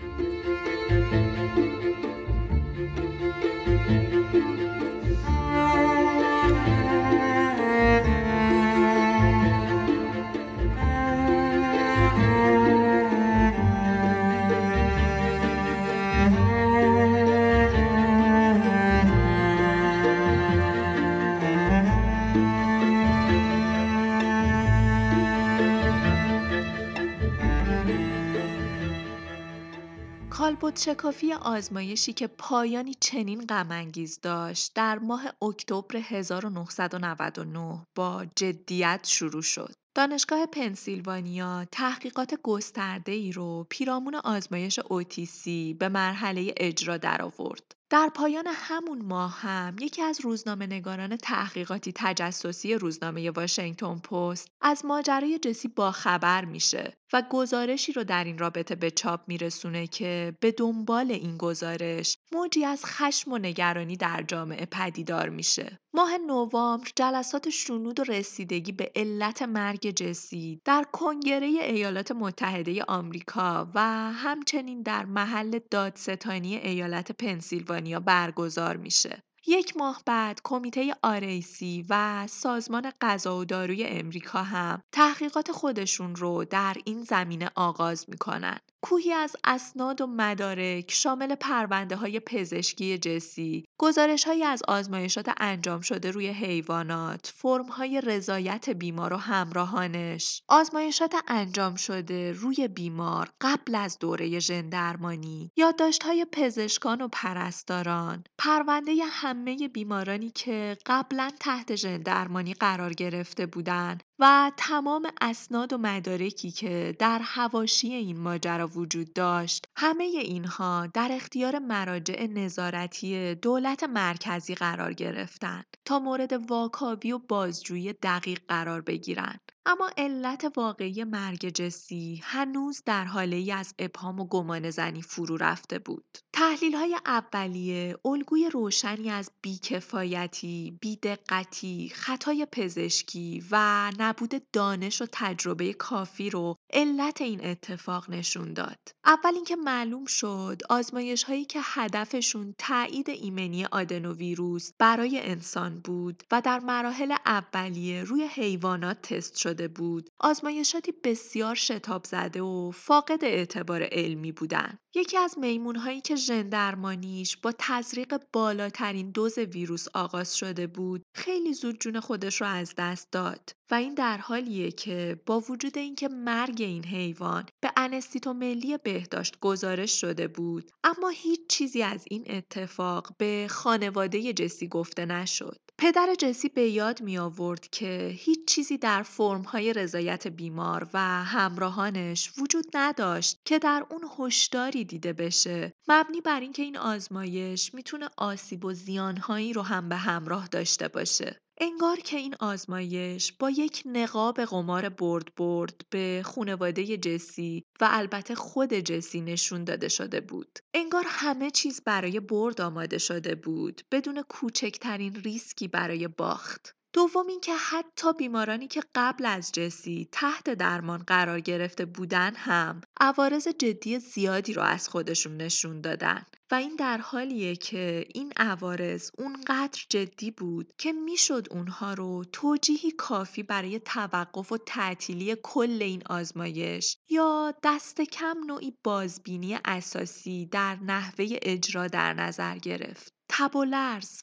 شکافی 30.75 31.33
آزمایشی 31.33 32.13
که 32.13 32.27
پایانی 32.27 32.95
چنین 33.01 33.47
غمانگیز 33.47 34.21
داشت 34.23 34.73
در 34.75 34.99
ماه 34.99 35.23
اکتبر 35.43 35.97
1999 35.97 37.87
با 37.95 38.27
جدیت 38.37 39.01
شروع 39.05 39.43
شد. 39.43 39.75
دانشگاه 39.95 40.47
پنسیلوانیا 40.47 41.67
تحقیقات 41.73 42.35
گسترده 42.43 43.13
ای 43.13 43.33
رو 43.33 43.67
پیرامون 43.71 44.15
آزمایش 44.15 44.79
اوتیسی 44.79 45.75
به 45.75 45.89
مرحله 45.89 46.55
اجرا 46.57 46.97
درآورد. 46.97 47.75
در 47.91 48.11
پایان 48.15 48.47
همون 48.47 49.03
ماه 49.03 49.41
هم 49.41 49.77
یکی 49.81 50.03
از 50.03 50.21
روزنامه 50.21 50.67
نگاران 50.67 51.17
تحقیقاتی 51.17 51.93
تجسسی 51.95 52.75
روزنامه 52.75 53.31
واشنگتن 53.31 53.99
پست 53.99 54.49
از 54.61 54.85
ماجرای 54.85 55.39
جسی 55.39 55.69
با 55.69 55.91
خبر 55.91 56.45
میشه 56.45 56.97
و 57.13 57.23
گزارشی 57.31 57.93
رو 57.93 58.05
در 58.05 58.25
این 58.25 58.39
رابطه 58.39 58.75
به 58.75 58.91
چاپ 58.91 59.21
میرسونه 59.27 59.87
که 59.87 60.37
به 60.41 60.53
دنبال 60.53 61.11
این 61.11 61.37
گزارش 61.37 62.19
موجی 62.33 62.65
از 62.65 62.85
خشم 62.85 63.33
و 63.33 63.39
نگرانی 63.39 63.97
در 63.97 64.23
جامعه 64.23 64.67
پدیدار 64.67 65.29
میشه. 65.29 65.81
ماه 65.95 66.19
نوامبر 66.27 66.89
جلسات 66.97 67.51
شنود 67.51 68.01
و 68.01 68.05
رسیدگی 68.05 68.73
به 68.73 68.93
علت 68.97 69.43
مرگ 69.43 69.91
جسی 69.91 70.61
در 70.65 70.85
کنگره 70.93 71.47
ایالات 71.47 72.13
متحده 72.13 72.85
آمریکا 72.89 73.71
و 73.75 73.81
همچنین 74.13 74.83
در 74.83 75.05
محل 75.05 75.59
دادستانی 75.71 76.57
ایالت 76.57 77.13
پنسیلوانیا 77.13 77.76
برگزار 77.81 78.77
میشه. 78.77 79.23
یک 79.47 79.77
ماه 79.77 80.03
بعد 80.07 80.41
کمیته 80.45 80.95
آریسی 81.03 81.87
و 81.89 82.27
سازمان 82.27 82.93
غذا 83.01 83.39
و 83.39 83.45
داروی 83.45 83.85
امریکا 83.85 84.43
هم 84.43 84.83
تحقیقات 84.93 85.53
خودشون 85.53 86.17
رو 86.17 86.45
در 86.45 86.77
این 86.85 87.03
زمینه 87.03 87.51
آغاز 87.55 88.05
می‌کنن. 88.09 88.59
کوهی 88.83 89.13
از 89.13 89.37
اسناد 89.45 90.01
و 90.01 90.07
مدارک 90.07 90.91
شامل 90.91 91.35
پرونده 91.35 91.97
های 91.97 92.21
پزشکی 92.21 92.99
جسی، 92.99 93.65
گزارش 93.79 94.25
های 94.25 94.45
از 94.45 94.63
آزمایشات 94.69 95.31
انجام 95.37 95.81
شده 95.81 96.11
روی 96.11 96.29
حیوانات، 96.29 97.33
فرم 97.35 97.67
های 97.67 98.01
رضایت 98.01 98.71
بیمار 98.71 99.13
و 99.13 99.17
همراهانش، 99.17 100.43
آزمایشات 100.49 101.15
انجام 101.29 101.75
شده 101.75 102.33
روی 102.33 102.69
بیمار 102.69 103.31
قبل 103.41 103.75
از 103.75 103.99
دوره 103.99 104.39
ژندرمانی، 104.39 105.51
یادداشت 105.57 106.03
های 106.03 106.27
پزشکان 106.33 107.01
و 107.01 107.09
پرستاران، 107.13 108.25
پرونده 108.39 108.93
همه 109.11 109.69
بیمارانی 109.69 110.31
که 110.31 110.79
قبلا 110.87 111.31
تحت 111.41 111.75
ژندرمانی 111.75 112.55
قرار 112.55 112.93
گرفته 112.93 113.47
بودند 113.47 114.03
و 114.19 114.53
تمام 114.57 115.11
اسناد 115.21 115.73
و 115.73 115.79
مدارکی 115.79 116.51
که 116.51 116.97
در 116.99 117.19
حواشی 117.19 117.95
این 117.95 118.21
ماجرا 118.21 118.67
وجود 118.67 119.13
داشت 119.13 119.67
همه 119.77 120.05
اینها 120.05 120.87
در 120.87 121.09
اختیار 121.13 121.59
مراجع 121.59 122.27
نظارتی 122.27 123.35
دولت 123.35 123.85
مرکزی 123.85 124.55
قرار 124.55 124.93
گرفتند 124.93 125.77
تا 125.85 125.99
مورد 125.99 126.51
واکاوی 126.51 127.13
و 127.13 127.19
بازجویی 127.19 127.93
دقیق 127.93 128.41
قرار 128.49 128.81
بگیرند. 128.81 129.53
اما 129.69 129.91
علت 129.97 130.53
واقعی 130.57 131.05
مرگ 131.05 131.49
جسی 131.49 132.21
هنوز 132.25 132.83
در 132.87 133.05
حاله 133.05 133.37
ای 133.37 133.53
از 133.53 133.75
ابهام 133.79 134.21
و 134.21 134.27
گمان 134.27 134.71
زنی 134.71 135.03
فرو 135.03 135.37
رفته 135.37 135.79
بود. 135.79 136.19
تحلیل 136.33 136.75
های 136.75 136.99
اولیه 137.07 137.97
الگوی 138.05 138.51
روشنی 138.51 139.11
از 139.11 139.31
بیکفایتی، 139.43 140.79
بیدقتی، 140.81 141.93
خطای 141.95 142.47
پزشکی 142.53 143.45
و 143.51 143.93
نبود 143.99 144.51
دانش 144.53 145.03
و 145.03 145.07
تجربه 145.13 145.73
کافی 145.73 146.31
رو 146.31 146.57
علت 146.73 147.21
این 147.21 147.45
اتفاق 147.45 148.11
نشون 148.11 148.53
داد. 148.53 148.79
اول 149.05 149.35
اینکه 149.35 149.57
معلوم 149.57 150.05
شد 150.05 150.63
آزمایش 150.71 151.23
هایی 151.23 151.45
که 151.45 151.61
هدفشون 151.63 152.55
تایید 152.59 153.11
ایمنی 153.11 153.65
آدنوویروس 153.65 154.73
برای 154.79 155.21
انسان 155.21 155.81
بود 155.81 156.23
و 156.31 156.41
در 156.41 156.59
مراحل 156.59 157.15
اولیه 157.27 158.03
روی 158.03 158.23
حیوانات 158.23 159.03
تست 159.03 159.37
شده 159.57 159.69
بود 159.69 160.11
آزمایشاتی 160.21 160.93
بسیار 161.05 161.55
شتاب 161.55 162.05
زده 162.05 162.43
و 162.43 162.71
فاقد 162.71 163.25
اعتبار 163.25 163.83
علمی 163.93 164.33
بودند. 164.33 164.79
یکی 164.95 165.17
از 165.17 165.39
میمون 165.39 165.77
هایی 165.77 166.01
که 166.01 166.17
ژندرمانیش 166.17 167.37
با 167.37 167.53
تزریق 167.59 168.21
بالاترین 168.33 169.11
دوز 169.11 169.39
ویروس 169.39 169.87
آغاز 169.95 170.37
شده 170.37 170.67
بود 170.67 171.03
خیلی 171.15 171.55
زود 171.55 171.81
جون 171.81 172.01
خودش 172.01 172.41
رو 172.41 172.47
از 172.47 172.75
دست 172.79 173.13
داد 173.13 173.51
و 173.71 173.75
این 173.75 173.95
در 173.95 174.19
حالیه 174.19 174.71
که 174.71 175.21
با 175.27 175.41
وجود 175.41 175.79
اینکه 175.79 176.09
مرگ 176.09 176.57
این 176.63 176.85
حیوان 176.85 177.45
به 177.63 177.73
انستیتو 177.77 178.33
ملی 178.33 178.79
بهداشت 178.79 179.41
گزارش 179.41 180.01
شده 180.01 180.29
بود 180.29 180.71
اما 180.85 181.09
هیچ 181.09 181.41
چیزی 181.49 181.83
از 181.83 182.05
این 182.11 182.25
اتفاق 182.27 183.09
به 183.19 183.47
خانواده 183.51 184.33
جسی 184.33 184.69
گفته 184.69 185.07
نشد 185.07 185.61
پدر 185.79 186.15
جسی 186.19 186.49
به 186.49 186.69
یاد 186.69 187.03
می 187.03 187.19
آورد 187.19 187.69
که 187.71 188.11
هیچ 188.15 188.49
چیزی 188.49 188.79
در 188.79 189.03
فرم 189.03 189.43
های 189.43 189.73
رضایت 189.73 190.27
بیمار 190.27 190.89
و 190.95 190.99
همراهانش 191.25 192.33
وجود 192.39 192.65
نداشت 192.75 193.41
که 193.45 193.59
در 193.59 193.87
اون 193.91 194.01
هشداری 194.19 194.85
دیده 194.85 195.13
بشه. 195.13 195.73
مبنی 195.89 196.21
بر 196.21 196.41
اینکه 196.41 196.63
این 196.63 196.77
آزمایش 196.77 197.75
می‌تونه 197.75 198.09
آسیب 198.17 198.65
و 198.65 198.73
زیانهایی 198.73 199.53
رو 199.53 199.63
هم 199.63 199.89
به 199.89 199.97
همراه 199.97 200.49
داشته 200.49 200.89
باشه. 200.89 201.39
انگار 201.61 201.97
که 201.97 202.17
این 202.17 202.35
آزمایش 202.41 203.33
با 203.33 203.51
یک 203.51 203.83
نقاب 203.87 204.41
قمار 204.45 204.89
برد 204.89 205.35
برد 205.35 205.81
به 205.91 206.23
خونواده 206.25 206.97
جسی 206.97 207.65
و 207.81 207.89
البته 207.91 208.35
خود 208.35 208.75
جسی 208.75 209.21
نشون 209.21 209.65
داده 209.65 209.89
شده 209.89 210.21
بود. 210.21 210.59
انگار 210.75 211.05
همه 211.09 211.51
چیز 211.51 211.83
برای 211.87 212.21
برد 212.21 212.61
آماده 212.61 212.99
شده 212.99 213.35
بود 213.35 213.83
بدون 213.93 214.23
کوچکترین 214.23 215.15
ریسکی 215.15 215.69
برای 215.69 216.09
باخت. 216.09 216.76
دوم 216.97 217.27
اینکه 217.27 217.55
حتی 217.55 218.13
بیمارانی 218.13 218.69
که 218.69 218.83
قبل 218.95 219.27
از 219.27 219.53
جسی 219.53 220.09
تحت 220.13 220.51
درمان 220.51 220.99
قرار 220.99 221.41
گرفته 221.41 221.85
بودن 221.85 222.35
هم 222.35 222.81
عوارض 223.01 223.49
جدی 223.49 223.99
زیادی 223.99 224.53
رو 224.53 224.63
از 224.63 224.89
خودشون 224.89 225.37
نشون 225.37 225.81
دادن 225.81 226.27
و 226.51 226.55
این 226.55 226.77
در 226.77 226.99
حالیه 226.99 227.57
که 227.57 228.07
این 228.15 228.33
عوارض 228.37 229.11
اونقدر 229.19 229.81
جدی 229.89 230.31
بود 230.31 230.73
که 230.79 230.93
می‌شد 230.93 231.47
اونها 231.51 231.95
رو 231.95 232.25
توجیهی 232.33 232.91
کافی 232.91 233.43
برای 233.43 233.79
توقف 233.79 234.53
و 234.53 234.59
تعطیلی 234.59 235.37
کل 235.43 235.79
این 235.83 236.03
آزمایش 236.11 236.97
یا 237.09 237.55
دست 237.63 238.01
کم 238.01 238.37
نوعی 238.47 238.79
بازبینی 238.85 239.59
اساسی 239.65 240.47
در 240.47 240.77
نحوه 240.77 241.27
اجرا 241.43 241.87
در 241.87 242.15
نظر 242.15 242.59
گرفت. 242.59 243.16
تب 243.39 243.57
و 243.57 243.65
لرز، 243.65 244.23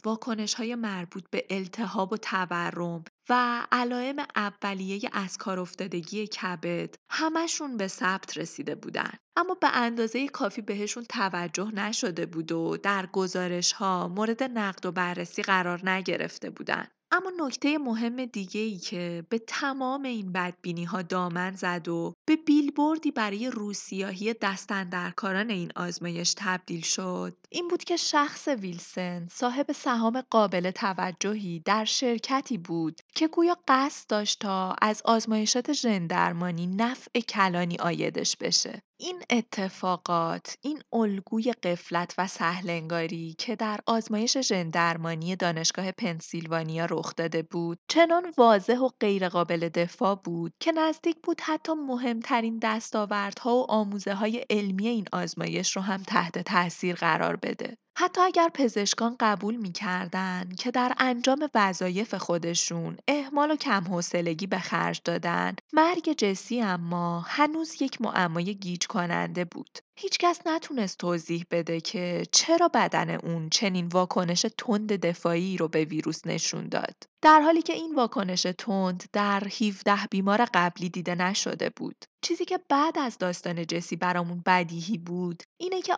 های 0.58 0.76
مربوط 0.76 1.24
به 1.32 1.46
التهاب 1.50 2.14
و 2.14 2.18
تورم 2.18 3.04
و 3.30 3.62
علائم 3.72 4.16
اولیه 4.36 5.10
از 5.14 5.38
کار 5.38 5.60
افتادگی 5.60 6.28
کبد 6.28 6.96
همشون 7.10 7.78
به 7.78 7.88
ثبت 7.88 8.38
رسیده 8.38 8.76
بودن. 8.76 9.12
اما 9.36 9.54
به 9.54 9.68
اندازه 9.74 10.28
کافی 10.28 10.62
بهشون 10.62 11.04
توجه 11.10 11.72
نشده 11.72 12.26
بود 12.26 12.52
و 12.52 12.78
در 12.78 13.06
گزارش 13.06 13.72
ها 13.72 14.08
مورد 14.08 14.44
نقد 14.44 14.86
و 14.86 14.92
بررسی 14.92 15.42
قرار 15.42 15.90
نگرفته 15.90 16.50
بودن. 16.50 16.88
اما 17.16 17.32
نکته 17.46 17.78
مهم 17.78 18.26
دیگه 18.26 18.62
ای 18.62 18.78
که 18.78 19.24
به 19.30 19.40
تمام 19.40 20.04
این 20.04 20.32
بدبینی 20.32 20.84
ها 20.84 21.02
دامن 21.02 21.52
زد 21.52 21.88
و 21.88 22.14
به 22.26 22.36
بیلبوردی 22.36 23.12
برای 23.12 23.50
روسیاهی 23.50 24.34
دستندرکاران 24.34 25.50
این 25.50 25.72
آزمایش 25.76 26.34
تبدیل 26.38 26.82
شد 26.82 27.38
این 27.50 27.68
بود 27.68 27.84
که 27.84 27.98
شخص 27.98 28.48
ویلسن 28.48 29.28
صاحب 29.32 29.72
سهام 29.72 30.22
قابل 30.22 30.72
توجهی 30.72 31.60
در 31.60 31.86
شرکتی 31.86 32.58
بود 32.58 33.02
که 33.16 33.28
گویا 33.28 33.58
قصد 33.68 34.10
داشت 34.10 34.40
تا 34.40 34.76
از 34.82 35.02
آزمایشات 35.06 35.74
ژندرمانی 35.74 36.68
نفع 36.68 37.20
کلانی 37.20 37.78
آیدش 37.80 38.38
بشه. 38.38 38.82
این 39.00 39.24
اتفاقات، 39.30 40.58
این 40.62 40.82
الگوی 40.94 41.52
قفلت 41.52 42.16
و 42.18 42.28
سهلنگاری 42.28 43.36
که 43.40 43.56
در 43.56 43.80
آزمایش 43.88 44.38
ژندرمانی 44.38 45.36
دانشگاه 45.36 45.92
پنسیلوانیا 45.92 46.86
رخ 46.86 47.16
داده 47.16 47.42
بود، 47.44 47.80
چنان 47.88 48.34
واضح 48.38 48.78
و 48.78 48.90
غیرقابل 49.00 49.70
دفاع 49.70 50.16
بود 50.16 50.54
که 50.60 50.72
نزدیک 50.72 51.18
بود 51.24 51.42
حتی 51.42 51.74
مهمترین 51.74 52.60
دستاوردها 52.64 53.56
و 53.56 53.72
آموزه 53.72 54.14
های 54.14 54.46
علمی 54.50 54.88
این 54.88 55.06
آزمایش 55.14 55.76
رو 55.76 55.82
هم 55.82 56.04
تحت 56.04 56.40
تاثیر 56.40 56.96
قرار 56.96 57.36
بده. 57.36 57.78
حتی 57.96 58.22
اگر 58.22 58.50
پزشکان 58.54 59.16
قبول 59.20 59.56
می‌کردن 59.56 60.50
که 60.60 60.72
در 60.72 60.94
انجام 60.98 61.50
وظایف 61.56 62.14
خودشون 62.14 62.98
اهمال 63.08 63.52
و 63.52 63.56
کم 63.56 63.84
حوصلگی 63.84 64.48
به 64.48 64.60
خرج 64.60 65.02
دادن 65.06 65.56
مرگ 65.74 66.14
جسی 66.18 66.62
اما 66.62 67.20
هنوز 67.20 67.82
یک 67.82 68.02
معمای 68.02 68.56
گیج 68.56 68.88
کننده 68.88 69.46
بود. 69.46 69.80
هیچکس 69.96 70.40
نتونست 70.46 70.98
توضیح 70.98 71.46
بده 71.52 71.82
که 71.82 72.24
چرا 72.32 72.68
بدن 72.68 73.10
اون 73.10 73.50
چنین 73.50 73.88
واکنش 73.88 74.46
تند 74.58 74.96
دفاعی 74.96 75.58
رو 75.58 75.68
به 75.68 75.86
ویروس 75.86 76.28
نشون 76.28 76.70
داد. 76.70 76.96
در 77.22 77.42
حالی 77.42 77.62
که 77.62 77.74
این 77.74 77.96
واکنش 77.96 78.48
تند 78.58 79.04
در 79.14 79.44
17 79.62 80.08
بیمار 80.12 80.46
قبلی 80.54 80.90
دیده 80.90 81.16
نشده 81.16 81.70
بود. 81.70 82.06
چیزی 82.24 82.46
که 82.46 82.60
بعد 82.70 82.98
از 82.98 83.18
داستان 83.18 83.68
جسی 83.68 83.96
برامون 83.96 84.44
بدیهی 84.46 84.98
بود 84.98 85.44
اینه 85.58 85.82
که 85.82 85.98